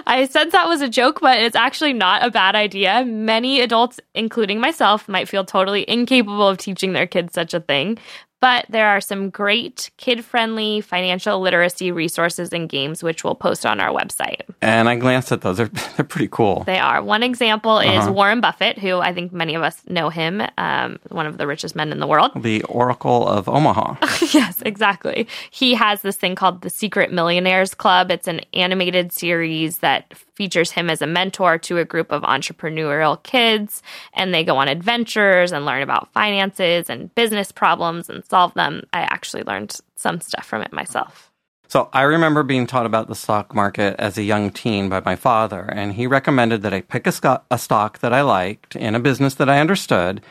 I 0.05 0.25
said 0.25 0.51
that 0.51 0.67
was 0.67 0.81
a 0.81 0.89
joke, 0.89 1.19
but 1.21 1.39
it's 1.39 1.55
actually 1.55 1.93
not 1.93 2.25
a 2.25 2.31
bad 2.31 2.55
idea. 2.55 3.03
Many 3.05 3.61
adults, 3.61 3.99
including 4.13 4.59
myself, 4.59 5.07
might 5.07 5.29
feel 5.29 5.45
totally 5.45 5.87
incapable 5.89 6.47
of 6.47 6.57
teaching 6.57 6.93
their 6.93 7.07
kids 7.07 7.33
such 7.33 7.53
a 7.53 7.59
thing. 7.59 7.97
But 8.41 8.65
there 8.69 8.87
are 8.87 8.99
some 8.99 9.29
great 9.29 9.91
kid 9.97 10.25
friendly 10.25 10.81
financial 10.81 11.39
literacy 11.39 11.91
resources 11.91 12.51
and 12.51 12.67
games, 12.67 13.03
which 13.03 13.23
we'll 13.23 13.35
post 13.35 13.65
on 13.65 13.79
our 13.79 13.89
website. 13.89 14.41
And 14.61 14.89
I 14.89 14.95
glanced 14.95 15.31
at 15.31 15.41
those. 15.41 15.57
They're, 15.61 15.67
they're 15.95 16.05
pretty 16.05 16.27
cool. 16.29 16.63
They 16.65 16.79
are. 16.79 17.03
One 17.03 17.21
example 17.23 17.77
is 17.79 17.87
Uh-huh. 17.89 18.11
Warren 18.11 18.41
Buffett, 18.41 18.79
who 18.79 18.97
I 18.99 19.13
think 19.13 19.31
many 19.31 19.53
of 19.55 19.61
us 19.61 19.81
know 19.87 20.09
him, 20.09 20.41
um, 20.57 20.97
one 21.09 21.27
of 21.27 21.37
the 21.37 21.45
richest 21.45 21.75
men 21.75 21.91
in 21.91 21.99
the 21.99 22.07
world. 22.07 22.31
The 22.35 22.63
Oracle 22.63 23.27
of 23.27 23.47
Omaha. 23.47 23.95
yes, 24.33 24.61
exactly. 24.65 25.27
He 25.51 25.75
has 25.75 26.01
this 26.01 26.17
thing 26.17 26.33
called 26.35 26.61
the 26.61 26.69
Secret 26.71 27.11
Millionaires 27.13 27.75
Club. 27.75 28.09
It's 28.09 28.27
an 28.27 28.41
animated 28.53 29.11
series 29.11 29.77
that 29.79 30.13
features 30.41 30.71
him 30.71 30.89
as 30.89 31.03
a 31.03 31.05
mentor 31.05 31.59
to 31.59 31.77
a 31.77 31.85
group 31.85 32.11
of 32.11 32.23
entrepreneurial 32.23 33.21
kids, 33.21 33.83
and 34.15 34.33
they 34.33 34.43
go 34.43 34.57
on 34.57 34.67
adventures 34.67 35.51
and 35.51 35.67
learn 35.67 35.83
about 35.83 36.11
finances 36.13 36.89
and 36.89 37.13
business 37.13 37.51
problems 37.51 38.09
and 38.09 38.25
solve 38.25 38.51
them. 38.55 38.81
I 38.91 39.01
actually 39.01 39.43
learned 39.43 39.79
some 39.95 40.19
stuff 40.19 40.47
from 40.47 40.63
it 40.63 40.73
myself. 40.73 41.31
So 41.67 41.89
I 41.93 42.01
remember 42.01 42.41
being 42.41 42.65
taught 42.65 42.87
about 42.87 43.07
the 43.07 43.13
stock 43.13 43.53
market 43.53 43.95
as 43.99 44.17
a 44.17 44.23
young 44.23 44.49
teen 44.49 44.89
by 44.89 45.01
my 45.05 45.15
father, 45.15 45.61
and 45.71 45.93
he 45.93 46.07
recommended 46.07 46.63
that 46.63 46.73
I 46.73 46.81
pick 46.81 47.05
a, 47.05 47.11
sco- 47.11 47.43
a 47.51 47.59
stock 47.59 47.99
that 47.99 48.11
I 48.11 48.21
liked 48.21 48.75
in 48.75 48.95
a 48.95 48.99
business 48.99 49.35
that 49.35 49.47
I 49.47 49.59
understood, 49.59 50.21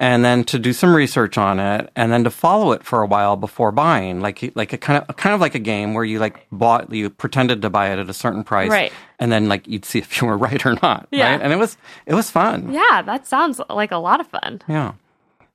and 0.00 0.24
then 0.24 0.44
to 0.44 0.58
do 0.58 0.72
some 0.72 0.94
research 0.94 1.36
on 1.36 1.58
it, 1.58 1.90
and 1.96 2.12
then 2.12 2.24
to 2.24 2.30
follow 2.30 2.72
it 2.72 2.84
for 2.84 3.02
a 3.02 3.06
while 3.06 3.36
before 3.36 3.72
buying, 3.72 4.20
like 4.20 4.52
like 4.54 4.72
a 4.72 4.78
kind 4.78 5.04
of 5.08 5.16
kind 5.16 5.34
of 5.34 5.40
like 5.40 5.54
a 5.54 5.58
game 5.58 5.94
where 5.94 6.04
you 6.04 6.18
like 6.18 6.46
bought, 6.52 6.92
you 6.92 7.10
pretended 7.10 7.62
to 7.62 7.70
buy 7.70 7.90
it 7.90 7.98
at 7.98 8.08
a 8.08 8.14
certain 8.14 8.44
price, 8.44 8.70
Right. 8.70 8.92
And 9.18 9.32
then 9.32 9.48
like 9.48 9.66
you'd 9.66 9.84
see 9.84 9.98
if 9.98 10.20
you 10.20 10.28
were 10.28 10.38
right 10.46 10.64
or 10.64 10.74
not, 10.82 11.08
Yeah. 11.10 11.32
right? 11.32 11.42
And 11.42 11.52
it 11.52 11.56
was 11.56 11.76
it 12.06 12.14
was 12.14 12.30
fun. 12.30 12.72
Yeah, 12.72 13.02
that 13.02 13.26
sounds 13.26 13.60
like 13.70 13.90
a 13.90 13.98
lot 13.98 14.20
of 14.20 14.26
fun. 14.28 14.62
Yeah. 14.68 14.92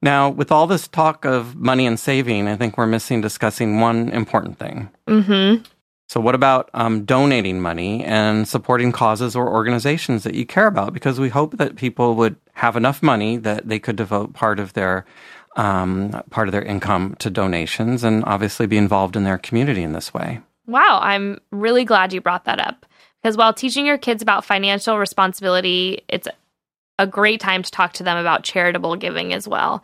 Now, 0.01 0.27
with 0.29 0.51
all 0.51 0.67
this 0.67 0.89
talk 0.89 1.23
of 1.23 1.55
money 1.55 1.85
and 1.85 1.97
saving, 1.97 2.49
I 2.49 2.57
think 2.57 2.77
we're 2.77 2.85
missing 2.85 3.21
discussing 3.21 3.79
one 3.79 4.09
important 4.09 4.59
thing. 4.59 4.89
Mm-hmm. 5.07 5.63
So, 6.09 6.19
what 6.19 6.35
about 6.35 6.69
um, 6.73 7.05
donating 7.05 7.61
money 7.61 8.03
and 8.03 8.47
supporting 8.47 8.91
causes 8.91 9.35
or 9.35 9.49
organizations 9.49 10.23
that 10.23 10.35
you 10.35 10.45
care 10.45 10.67
about? 10.67 10.93
Because 10.93 11.19
we 11.19 11.29
hope 11.29 11.57
that 11.57 11.75
people 11.75 12.15
would 12.15 12.35
have 12.53 12.75
enough 12.75 13.01
money 13.01 13.37
that 13.37 13.67
they 13.67 13.79
could 13.79 13.95
devote 13.95 14.33
part 14.33 14.59
of 14.59 14.73
their 14.73 15.05
um, 15.55 16.21
part 16.29 16.47
of 16.47 16.51
their 16.51 16.63
income 16.63 17.15
to 17.19 17.29
donations, 17.29 18.03
and 18.03 18.23
obviously 18.25 18.65
be 18.65 18.77
involved 18.77 19.15
in 19.15 19.23
their 19.23 19.37
community 19.37 19.83
in 19.83 19.93
this 19.93 20.13
way. 20.13 20.41
Wow, 20.65 20.99
I'm 21.01 21.39
really 21.51 21.83
glad 21.83 22.13
you 22.13 22.21
brought 22.21 22.45
that 22.45 22.59
up. 22.59 22.85
Because 23.21 23.37
while 23.37 23.53
teaching 23.53 23.85
your 23.85 23.97
kids 23.97 24.21
about 24.21 24.43
financial 24.43 24.97
responsibility, 24.97 26.03
it's 26.09 26.27
a 26.99 27.07
great 27.07 27.39
time 27.39 27.63
to 27.63 27.71
talk 27.71 27.93
to 27.93 28.03
them 28.03 28.17
about 28.17 28.43
charitable 28.43 28.95
giving 28.97 29.33
as 29.33 29.47
well. 29.47 29.83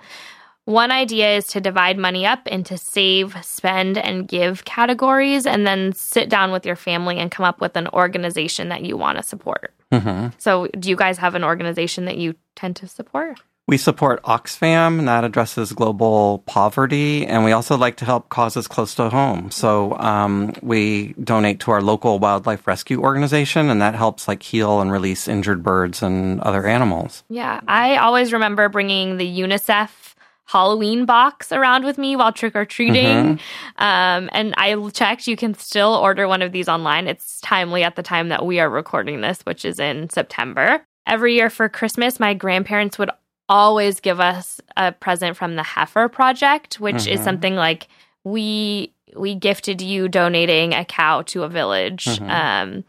One 0.69 0.91
idea 0.91 1.35
is 1.35 1.47
to 1.47 1.59
divide 1.59 1.97
money 1.97 2.27
up 2.27 2.47
into 2.47 2.77
save, 2.77 3.35
spend, 3.43 3.97
and 3.97 4.27
give 4.27 4.65
categories, 4.65 5.47
and 5.47 5.65
then 5.65 5.93
sit 5.93 6.29
down 6.29 6.51
with 6.51 6.63
your 6.63 6.75
family 6.75 7.17
and 7.17 7.31
come 7.31 7.43
up 7.43 7.59
with 7.59 7.75
an 7.75 7.87
organization 7.87 8.69
that 8.69 8.83
you 8.83 8.95
want 8.95 9.17
to 9.17 9.23
support. 9.23 9.73
hmm 9.91 10.27
So, 10.37 10.67
do 10.77 10.91
you 10.91 10.95
guys 10.95 11.17
have 11.17 11.33
an 11.33 11.43
organization 11.43 12.05
that 12.05 12.17
you 12.17 12.35
tend 12.55 12.75
to 12.75 12.87
support? 12.87 13.39
We 13.67 13.77
support 13.77 14.21
Oxfam, 14.23 14.99
and 14.99 15.07
that 15.07 15.23
addresses 15.23 15.73
global 15.73 16.43
poverty, 16.45 17.25
and 17.25 17.43
we 17.43 17.51
also 17.51 17.75
like 17.75 17.97
to 17.97 18.05
help 18.05 18.29
causes 18.29 18.67
close 18.67 18.93
to 18.95 19.09
home. 19.09 19.51
So 19.51 19.95
um, 19.97 20.53
we 20.63 21.13
donate 21.23 21.59
to 21.61 21.71
our 21.71 21.81
local 21.81 22.17
wildlife 22.17 22.65
rescue 22.65 23.01
organization, 23.01 23.69
and 23.69 23.79
that 23.81 23.93
helps 23.93 24.27
like 24.27 24.41
heal 24.41 24.81
and 24.81 24.91
release 24.91 25.27
injured 25.27 25.61
birds 25.61 26.01
and 26.01 26.41
other 26.41 26.65
animals. 26.65 27.23
Yeah, 27.29 27.61
I 27.67 27.97
always 27.97 28.33
remember 28.33 28.69
bringing 28.69 29.17
the 29.17 29.39
UNICEF 29.39 30.08
Halloween 30.51 31.05
box 31.05 31.51
around 31.51 31.85
with 31.85 31.99
me 31.99 32.15
while 32.15 32.31
trick 32.31 32.55
or 32.55 32.65
treating. 32.65 33.39
Um, 33.77 34.29
and 34.33 34.55
I 34.57 34.75
checked, 34.89 35.27
you 35.27 35.37
can 35.37 35.53
still 35.53 35.93
order 35.93 36.27
one 36.27 36.41
of 36.41 36.51
these 36.51 36.67
online. 36.67 37.07
It's 37.07 37.39
timely 37.41 37.83
at 37.83 37.95
the 37.95 38.01
time 38.01 38.29
that 38.29 38.43
we 38.43 38.59
are 38.59 38.69
recording 38.69 39.21
this, 39.21 39.41
which 39.43 39.63
is 39.63 39.79
in 39.79 40.09
September. 40.09 40.83
Every 41.05 41.35
year 41.35 41.51
for 41.51 41.69
Christmas, 41.69 42.19
my 42.19 42.33
grandparents 42.33 42.97
would 42.97 43.11
always 43.47 43.99
give 43.99 44.19
us 44.19 44.59
a 44.75 44.91
present 44.91 45.37
from 45.37 45.55
the 45.55 45.61
Heifer 45.63 46.07
Project, 46.09 46.79
which 46.79 47.05
is 47.07 47.19
Mhm. 47.19 47.23
something 47.23 47.55
like 47.55 47.87
we 48.23 48.91
we 49.15 49.33
gifted 49.33 49.81
you 49.81 50.07
donating 50.07 50.73
a 50.73 50.85
cow 50.85 51.23
to 51.23 51.41
a 51.43 51.49
village. 51.49 52.05
Mhm. 52.05 52.29
Um, 52.29 52.83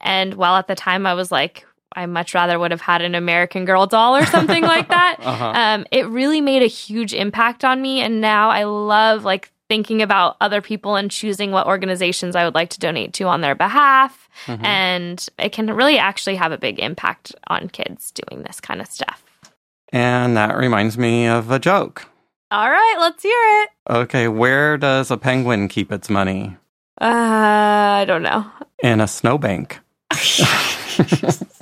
and 0.00 0.32
while 0.34 0.56
at 0.56 0.68
the 0.68 0.74
time 0.74 1.06
I 1.06 1.12
was 1.12 1.30
like, 1.30 1.66
I 1.96 2.06
much 2.06 2.34
rather 2.34 2.58
would 2.58 2.70
have 2.70 2.80
had 2.82 3.02
an 3.02 3.14
American 3.14 3.64
Girl 3.64 3.86
doll 3.86 4.14
or 4.14 4.26
something 4.26 4.62
like 4.74 4.88
that. 4.88 5.16
Uh-huh. 5.20 5.52
Um, 5.54 5.86
it 5.90 6.06
really 6.06 6.40
made 6.40 6.62
a 6.62 6.66
huge 6.66 7.14
impact 7.14 7.64
on 7.64 7.80
me, 7.82 8.00
and 8.00 8.20
now 8.20 8.50
I 8.50 8.64
love 8.64 9.24
like 9.24 9.50
thinking 9.68 10.00
about 10.02 10.36
other 10.40 10.60
people 10.60 10.94
and 10.94 11.10
choosing 11.10 11.50
what 11.50 11.66
organizations 11.66 12.36
I 12.36 12.44
would 12.44 12.54
like 12.54 12.70
to 12.70 12.78
donate 12.78 13.12
to 13.14 13.24
on 13.24 13.40
their 13.40 13.56
behalf. 13.56 14.28
Mhm. 14.46 14.64
And 14.64 15.26
it 15.38 15.50
can 15.50 15.72
really 15.74 15.98
actually 15.98 16.36
have 16.36 16.52
a 16.52 16.58
big 16.58 16.78
impact 16.78 17.34
on 17.48 17.68
kids 17.68 18.12
doing 18.12 18.44
this 18.44 18.60
kind 18.60 18.80
of 18.80 18.86
stuff. 18.86 19.24
And 19.92 20.36
that 20.36 20.56
reminds 20.56 20.96
me 20.96 21.26
of 21.26 21.50
a 21.50 21.58
joke. 21.58 22.06
All 22.52 22.70
right, 22.70 22.96
let's 23.00 23.22
hear 23.24 23.62
it. 23.62 23.70
Okay, 23.90 24.28
where 24.28 24.76
does 24.76 25.10
a 25.10 25.16
penguin 25.16 25.66
keep 25.66 25.90
its 25.90 26.08
money? 26.08 26.56
Uh, 27.00 27.04
I 27.06 28.04
don't 28.06 28.22
know. 28.22 28.46
In 28.84 29.00
a 29.00 29.08
snowbank. 29.08 29.80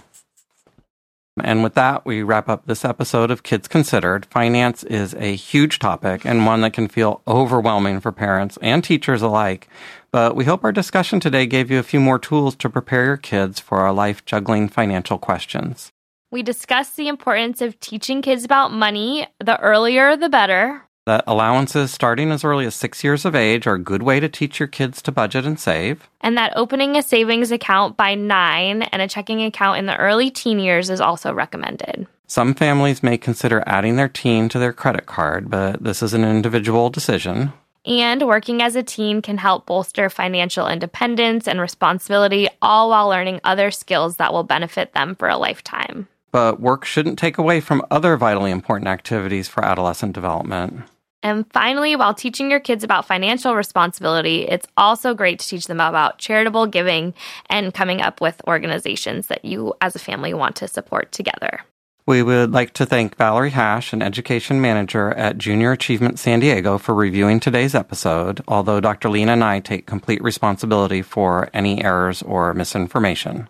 And 1.42 1.64
with 1.64 1.74
that, 1.74 2.06
we 2.06 2.22
wrap 2.22 2.48
up 2.48 2.66
this 2.66 2.84
episode 2.84 3.30
of 3.30 3.42
Kids 3.42 3.66
Considered. 3.66 4.26
Finance 4.26 4.84
is 4.84 5.14
a 5.14 5.34
huge 5.34 5.80
topic 5.80 6.24
and 6.24 6.46
one 6.46 6.60
that 6.60 6.74
can 6.74 6.86
feel 6.86 7.22
overwhelming 7.26 7.98
for 8.00 8.12
parents 8.12 8.56
and 8.62 8.84
teachers 8.84 9.20
alike. 9.20 9.68
But 10.12 10.36
we 10.36 10.44
hope 10.44 10.62
our 10.62 10.70
discussion 10.70 11.18
today 11.18 11.46
gave 11.46 11.72
you 11.72 11.80
a 11.80 11.84
few 11.84 11.98
more 11.98 12.20
tools 12.20 12.54
to 12.56 12.70
prepare 12.70 13.04
your 13.04 13.16
kids 13.16 13.58
for 13.58 13.78
our 13.78 13.92
life 13.92 14.24
juggling 14.24 14.68
financial 14.68 15.18
questions. 15.18 15.90
We 16.30 16.44
discussed 16.44 16.96
the 16.96 17.08
importance 17.08 17.60
of 17.60 17.80
teaching 17.80 18.22
kids 18.22 18.44
about 18.44 18.70
money. 18.70 19.26
The 19.40 19.58
earlier, 19.58 20.16
the 20.16 20.28
better. 20.28 20.83
That 21.06 21.24
allowances 21.26 21.92
starting 21.92 22.32
as 22.32 22.44
early 22.44 22.64
as 22.64 22.74
six 22.74 23.04
years 23.04 23.26
of 23.26 23.34
age 23.34 23.66
are 23.66 23.74
a 23.74 23.78
good 23.78 24.02
way 24.02 24.20
to 24.20 24.28
teach 24.28 24.58
your 24.58 24.68
kids 24.68 25.02
to 25.02 25.12
budget 25.12 25.44
and 25.44 25.60
save. 25.60 26.08
And 26.22 26.38
that 26.38 26.54
opening 26.56 26.96
a 26.96 27.02
savings 27.02 27.50
account 27.50 27.98
by 27.98 28.14
nine 28.14 28.84
and 28.84 29.02
a 29.02 29.08
checking 29.08 29.42
account 29.42 29.78
in 29.78 29.84
the 29.84 29.98
early 29.98 30.30
teen 30.30 30.58
years 30.58 30.88
is 30.88 31.02
also 31.02 31.34
recommended. 31.34 32.06
Some 32.26 32.54
families 32.54 33.02
may 33.02 33.18
consider 33.18 33.62
adding 33.66 33.96
their 33.96 34.08
teen 34.08 34.48
to 34.48 34.58
their 34.58 34.72
credit 34.72 35.04
card, 35.04 35.50
but 35.50 35.84
this 35.84 36.02
is 36.02 36.14
an 36.14 36.24
individual 36.24 36.88
decision. 36.88 37.52
And 37.84 38.26
working 38.26 38.62
as 38.62 38.74
a 38.74 38.82
teen 38.82 39.20
can 39.20 39.36
help 39.36 39.66
bolster 39.66 40.08
financial 40.08 40.66
independence 40.66 41.46
and 41.46 41.60
responsibility, 41.60 42.48
all 42.62 42.88
while 42.88 43.08
learning 43.08 43.42
other 43.44 43.70
skills 43.70 44.16
that 44.16 44.32
will 44.32 44.42
benefit 44.42 44.94
them 44.94 45.16
for 45.16 45.28
a 45.28 45.36
lifetime. 45.36 46.08
But 46.32 46.60
work 46.60 46.86
shouldn't 46.86 47.18
take 47.18 47.36
away 47.36 47.60
from 47.60 47.84
other 47.90 48.16
vitally 48.16 48.50
important 48.50 48.88
activities 48.88 49.48
for 49.48 49.62
adolescent 49.62 50.14
development. 50.14 50.84
And 51.24 51.50
finally, 51.52 51.96
while 51.96 52.12
teaching 52.12 52.50
your 52.50 52.60
kids 52.60 52.84
about 52.84 53.06
financial 53.06 53.56
responsibility, 53.56 54.42
it's 54.42 54.66
also 54.76 55.14
great 55.14 55.38
to 55.38 55.48
teach 55.48 55.66
them 55.66 55.80
about 55.80 56.18
charitable 56.18 56.66
giving 56.66 57.14
and 57.48 57.72
coming 57.72 58.02
up 58.02 58.20
with 58.20 58.42
organizations 58.46 59.28
that 59.28 59.42
you 59.42 59.72
as 59.80 59.96
a 59.96 59.98
family 59.98 60.34
want 60.34 60.54
to 60.56 60.68
support 60.68 61.12
together. 61.12 61.60
We 62.06 62.22
would 62.22 62.52
like 62.52 62.74
to 62.74 62.84
thank 62.84 63.16
Valerie 63.16 63.48
Hash, 63.48 63.94
an 63.94 64.02
education 64.02 64.60
manager 64.60 65.12
at 65.12 65.38
Junior 65.38 65.72
Achievement 65.72 66.18
San 66.18 66.40
Diego, 66.40 66.76
for 66.76 66.94
reviewing 66.94 67.40
today's 67.40 67.74
episode, 67.74 68.42
although 68.46 68.78
Dr. 68.78 69.08
Lena 69.08 69.32
and 69.32 69.42
I 69.42 69.60
take 69.60 69.87
complete 69.87 70.22
responsibility 70.22 71.00
for 71.00 71.48
any 71.54 71.82
errors 71.82 72.20
or 72.20 72.52
misinformation. 72.52 73.48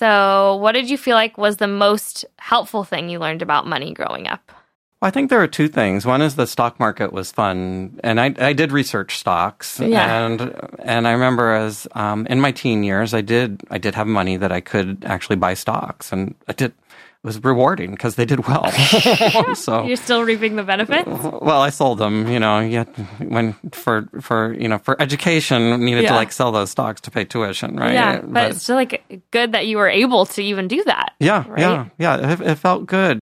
So, 0.00 0.56
what 0.56 0.72
did 0.72 0.88
you 0.88 0.96
feel 0.96 1.14
like 1.14 1.36
was 1.36 1.58
the 1.58 1.66
most 1.68 2.24
helpful 2.38 2.84
thing 2.84 3.10
you 3.10 3.18
learned 3.18 3.42
about 3.42 3.66
money 3.66 3.92
growing 3.92 4.26
up? 4.28 4.50
Well, 5.02 5.08
I 5.08 5.10
think 5.10 5.28
there 5.28 5.42
are 5.42 5.46
two 5.46 5.68
things. 5.68 6.06
One 6.06 6.22
is 6.22 6.36
the 6.36 6.46
stock 6.46 6.80
market 6.80 7.12
was 7.12 7.30
fun, 7.30 8.00
and 8.02 8.18
I, 8.18 8.34
I 8.38 8.54
did 8.54 8.72
research 8.72 9.18
stocks, 9.18 9.78
Yeah. 9.78 10.24
and 10.24 10.58
and 10.78 11.06
I 11.06 11.12
remember 11.12 11.52
as 11.52 11.86
um, 11.92 12.26
in 12.28 12.40
my 12.40 12.50
teen 12.50 12.82
years, 12.82 13.12
I 13.12 13.20
did 13.20 13.60
I 13.70 13.76
did 13.76 13.94
have 13.94 14.06
money 14.06 14.38
that 14.38 14.50
I 14.50 14.60
could 14.62 15.04
actually 15.04 15.36
buy 15.36 15.52
stocks, 15.52 16.12
and 16.12 16.34
I 16.48 16.54
did 16.54 16.72
was 17.22 17.42
rewarding 17.44 17.90
because 17.90 18.14
they 18.14 18.24
did 18.24 18.46
well. 18.46 18.70
so 19.54 19.84
You're 19.84 19.96
still 19.96 20.22
reaping 20.24 20.56
the 20.56 20.62
benefits? 20.62 21.06
well, 21.06 21.60
I 21.60 21.70
sold 21.70 21.98
them. 21.98 22.28
You 22.28 22.40
know, 22.40 22.60
yet 22.60 22.88
when 23.18 23.52
for 23.72 24.08
for 24.20 24.54
you 24.54 24.68
know 24.68 24.78
for 24.78 25.00
education 25.00 25.84
needed 25.84 26.04
Yeah. 26.04 26.10
to 26.10 26.14
like 26.16 26.32
sell 26.32 26.50
those 26.52 26.70
stocks 26.70 27.00
to 27.02 27.10
pay 27.10 27.24
tuition, 27.24 27.76
right? 27.76 27.92
Yeah, 27.92 28.20
but, 28.22 28.52
it's 28.52 28.62
still 28.62 28.76
like 28.76 29.22
good 29.30 29.52
that 29.52 29.66
you 29.66 29.76
were 29.76 29.88
able 29.88 30.26
to 30.26 30.42
even 30.42 30.66
do 30.68 30.82
that. 30.84 31.12
Yeah, 31.20 31.46
right? 31.48 31.58
yeah, 31.60 31.88
yeah. 31.98 32.32
It, 32.32 32.40
it 32.40 32.54
felt 32.56 32.86
good. 32.86 33.18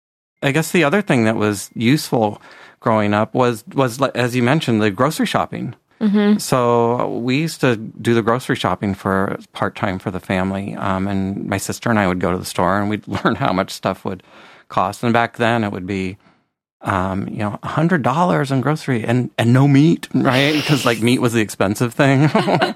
I 0.42 0.50
guess 0.52 0.72
the 0.72 0.84
other 0.84 1.00
thing 1.00 1.24
that 1.24 1.36
was 1.36 1.70
useful 1.74 2.42
growing 2.80 3.14
up 3.14 3.32
was 3.34 3.64
was 3.74 4.02
as 4.14 4.34
you 4.34 4.42
mentioned 4.42 4.82
the 4.82 4.90
grocery 4.90 5.26
shopping. 5.26 5.74
Mm-hmm. 6.00 6.38
So 6.38 7.18
we 7.18 7.38
used 7.38 7.60
to 7.62 7.76
do 7.76 8.14
the 8.14 8.22
grocery 8.22 8.56
shopping 8.56 8.94
for 8.94 9.38
part 9.52 9.74
time 9.76 9.98
for 9.98 10.10
the 10.10 10.20
family, 10.20 10.74
um, 10.74 11.06
and 11.08 11.46
my 11.46 11.56
sister 11.58 11.88
and 11.90 11.98
I 11.98 12.06
would 12.08 12.20
go 12.20 12.32
to 12.32 12.38
the 12.38 12.44
store 12.44 12.78
and 12.80 12.90
we'd 12.90 13.06
learn 13.24 13.36
how 13.36 13.52
much 13.52 13.70
stuff 13.70 14.04
would 14.04 14.22
cost. 14.68 15.02
And 15.04 15.12
back 15.12 15.36
then 15.36 15.64
it 15.64 15.72
would 15.72 15.86
be. 15.86 16.16
Um, 16.86 17.28
you 17.28 17.38
know, 17.38 17.58
a 17.62 17.68
hundred 17.68 18.02
dollars 18.02 18.52
in 18.52 18.60
grocery 18.60 19.02
and, 19.04 19.30
and 19.38 19.54
no 19.54 19.66
meat, 19.66 20.06
right? 20.14 20.52
Because 20.52 20.84
like 20.84 21.00
meat 21.00 21.18
was 21.18 21.32
the 21.32 21.40
expensive 21.40 21.94
thing. 21.94 22.28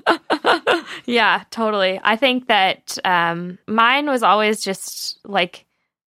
Yeah, 1.05 1.43
totally. 1.51 2.01
I 2.03 2.17
think 2.17 2.49
that 2.49 2.99
um, 3.05 3.59
mine 3.67 4.07
was 4.09 4.23
always 4.23 4.61
just 4.63 5.19
like 5.27 5.65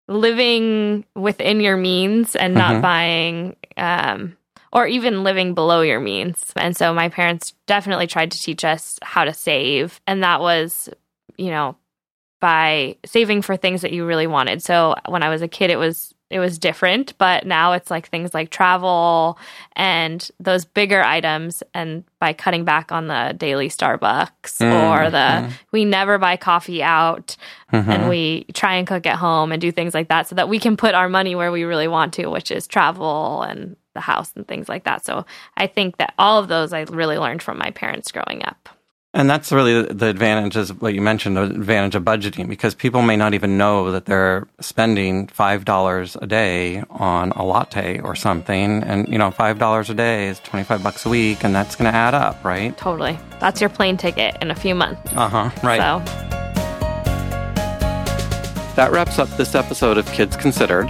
living 0.07 1.05
within 1.15 1.59
your 1.59 1.75
means 1.77 2.35
and 2.35 2.53
not 2.53 2.75
Mhm. 2.75 2.81
buying, 2.81 3.55
um, 3.77 4.37
or 4.73 4.87
even 4.87 5.23
living 5.23 5.53
below 5.53 5.81
your 5.81 5.99
means. 5.99 6.53
And 6.55 6.75
so 6.75 6.93
my 6.93 7.09
parents 7.09 7.53
definitely 7.67 8.07
tried 8.07 8.31
to 8.31 8.41
teach 8.41 8.63
us 8.63 8.97
how 9.01 9.25
to 9.25 9.33
save. 9.33 9.99
And 10.07 10.23
that 10.23 10.39
was, 10.39 10.89
you 11.37 11.49
know, 11.49 11.75
by 12.39 12.97
saving 13.05 13.41
for 13.41 13.57
things 13.57 13.81
that 13.81 13.93
you 13.93 14.05
really 14.05 14.27
wanted. 14.27 14.63
So 14.63 14.95
when 15.07 15.23
I 15.23 15.29
was 15.29 15.41
a 15.41 15.47
kid, 15.47 15.69
it 15.69 15.77
was 15.77 16.13
it 16.31 16.39
was 16.39 16.57
different, 16.57 17.17
but 17.17 17.45
now 17.45 17.73
it's 17.73 17.91
like 17.91 18.07
things 18.07 18.33
like 18.33 18.49
travel 18.49 19.37
and 19.75 20.29
those 20.39 20.65
bigger 20.65 21.03
items. 21.03 21.61
And 21.73 22.03
by 22.19 22.33
cutting 22.33 22.63
back 22.63 22.91
on 22.91 23.07
the 23.07 23.35
daily 23.37 23.69
Starbucks 23.69 24.59
mm, 24.59 24.89
or 24.89 25.09
the 25.09 25.17
mm. 25.17 25.51
we 25.71 25.85
never 25.85 26.17
buy 26.17 26.37
coffee 26.37 26.81
out 26.81 27.35
and 27.71 27.85
mm-hmm. 27.85 28.09
we 28.09 28.45
try 28.53 28.75
and 28.75 28.87
cook 28.87 29.05
at 29.05 29.17
home 29.17 29.51
and 29.51 29.61
do 29.61 29.71
things 29.71 29.93
like 29.93 30.07
that 30.07 30.27
so 30.27 30.35
that 30.35 30.49
we 30.49 30.59
can 30.59 30.77
put 30.77 30.95
our 30.95 31.09
money 31.09 31.35
where 31.35 31.51
we 31.51 31.63
really 31.63 31.87
want 31.87 32.13
to, 32.13 32.27
which 32.27 32.49
is 32.51 32.65
travel 32.67 33.41
and 33.43 33.75
the 33.93 34.01
house 34.01 34.31
and 34.35 34.47
things 34.47 34.69
like 34.69 34.85
that. 34.85 35.05
So 35.05 35.25
I 35.57 35.67
think 35.67 35.97
that 35.97 36.13
all 36.17 36.39
of 36.39 36.47
those 36.47 36.73
I 36.73 36.81
really 36.81 37.17
learned 37.17 37.43
from 37.43 37.57
my 37.57 37.71
parents 37.71 38.11
growing 38.11 38.43
up. 38.45 38.69
And 39.13 39.29
that's 39.29 39.51
really 39.51 39.81
the- 39.81 39.93
the 39.93 40.07
advantage 40.07 40.55
is 40.55 40.71
what 40.73 40.93
you 40.93 41.01
mentioned, 41.01 41.35
the 41.35 41.41
advantage 41.43 41.95
of 41.95 42.03
budgeting, 42.03 42.47
because 42.47 42.73
people 42.73 43.01
may 43.01 43.17
not 43.17 43.33
even 43.33 43.57
know 43.57 43.91
that 43.91 44.05
they're 44.05 44.47
spending 44.61 45.27
$5 45.27 46.15
a 46.21 46.25
day 46.25 46.81
on 46.89 47.33
a 47.35 47.43
latte 47.43 47.99
or 47.99 48.15
something. 48.15 48.81
And, 48.83 49.09
you 49.09 49.17
know, 49.17 49.29
$5 49.29 49.89
a 49.89 49.93
day 49.93 50.29
is 50.29 50.39
25 50.39 50.81
bucks 50.81 51.05
a 51.05 51.09
week, 51.09 51.43
and 51.43 51.53
that's 51.53 51.75
going 51.75 51.91
to 51.91 51.97
add 51.97 52.13
up, 52.13 52.39
right? 52.45 52.77
Totally. 52.77 53.19
That's 53.41 53.59
your 53.59 53.69
plane 53.69 53.97
ticket 53.97 54.37
in 54.41 54.49
a 54.49 54.55
few 54.55 54.73
months. 54.75 55.01
Uh 55.13 55.27
huh. 55.27 55.49
Right. 55.61 55.81
So 55.81 56.01
That 58.77 58.93
wraps 58.93 59.19
up 59.19 59.27
this 59.35 59.53
episode 59.55 59.97
of 59.97 60.05
Kids 60.13 60.37
Considered. 60.37 60.89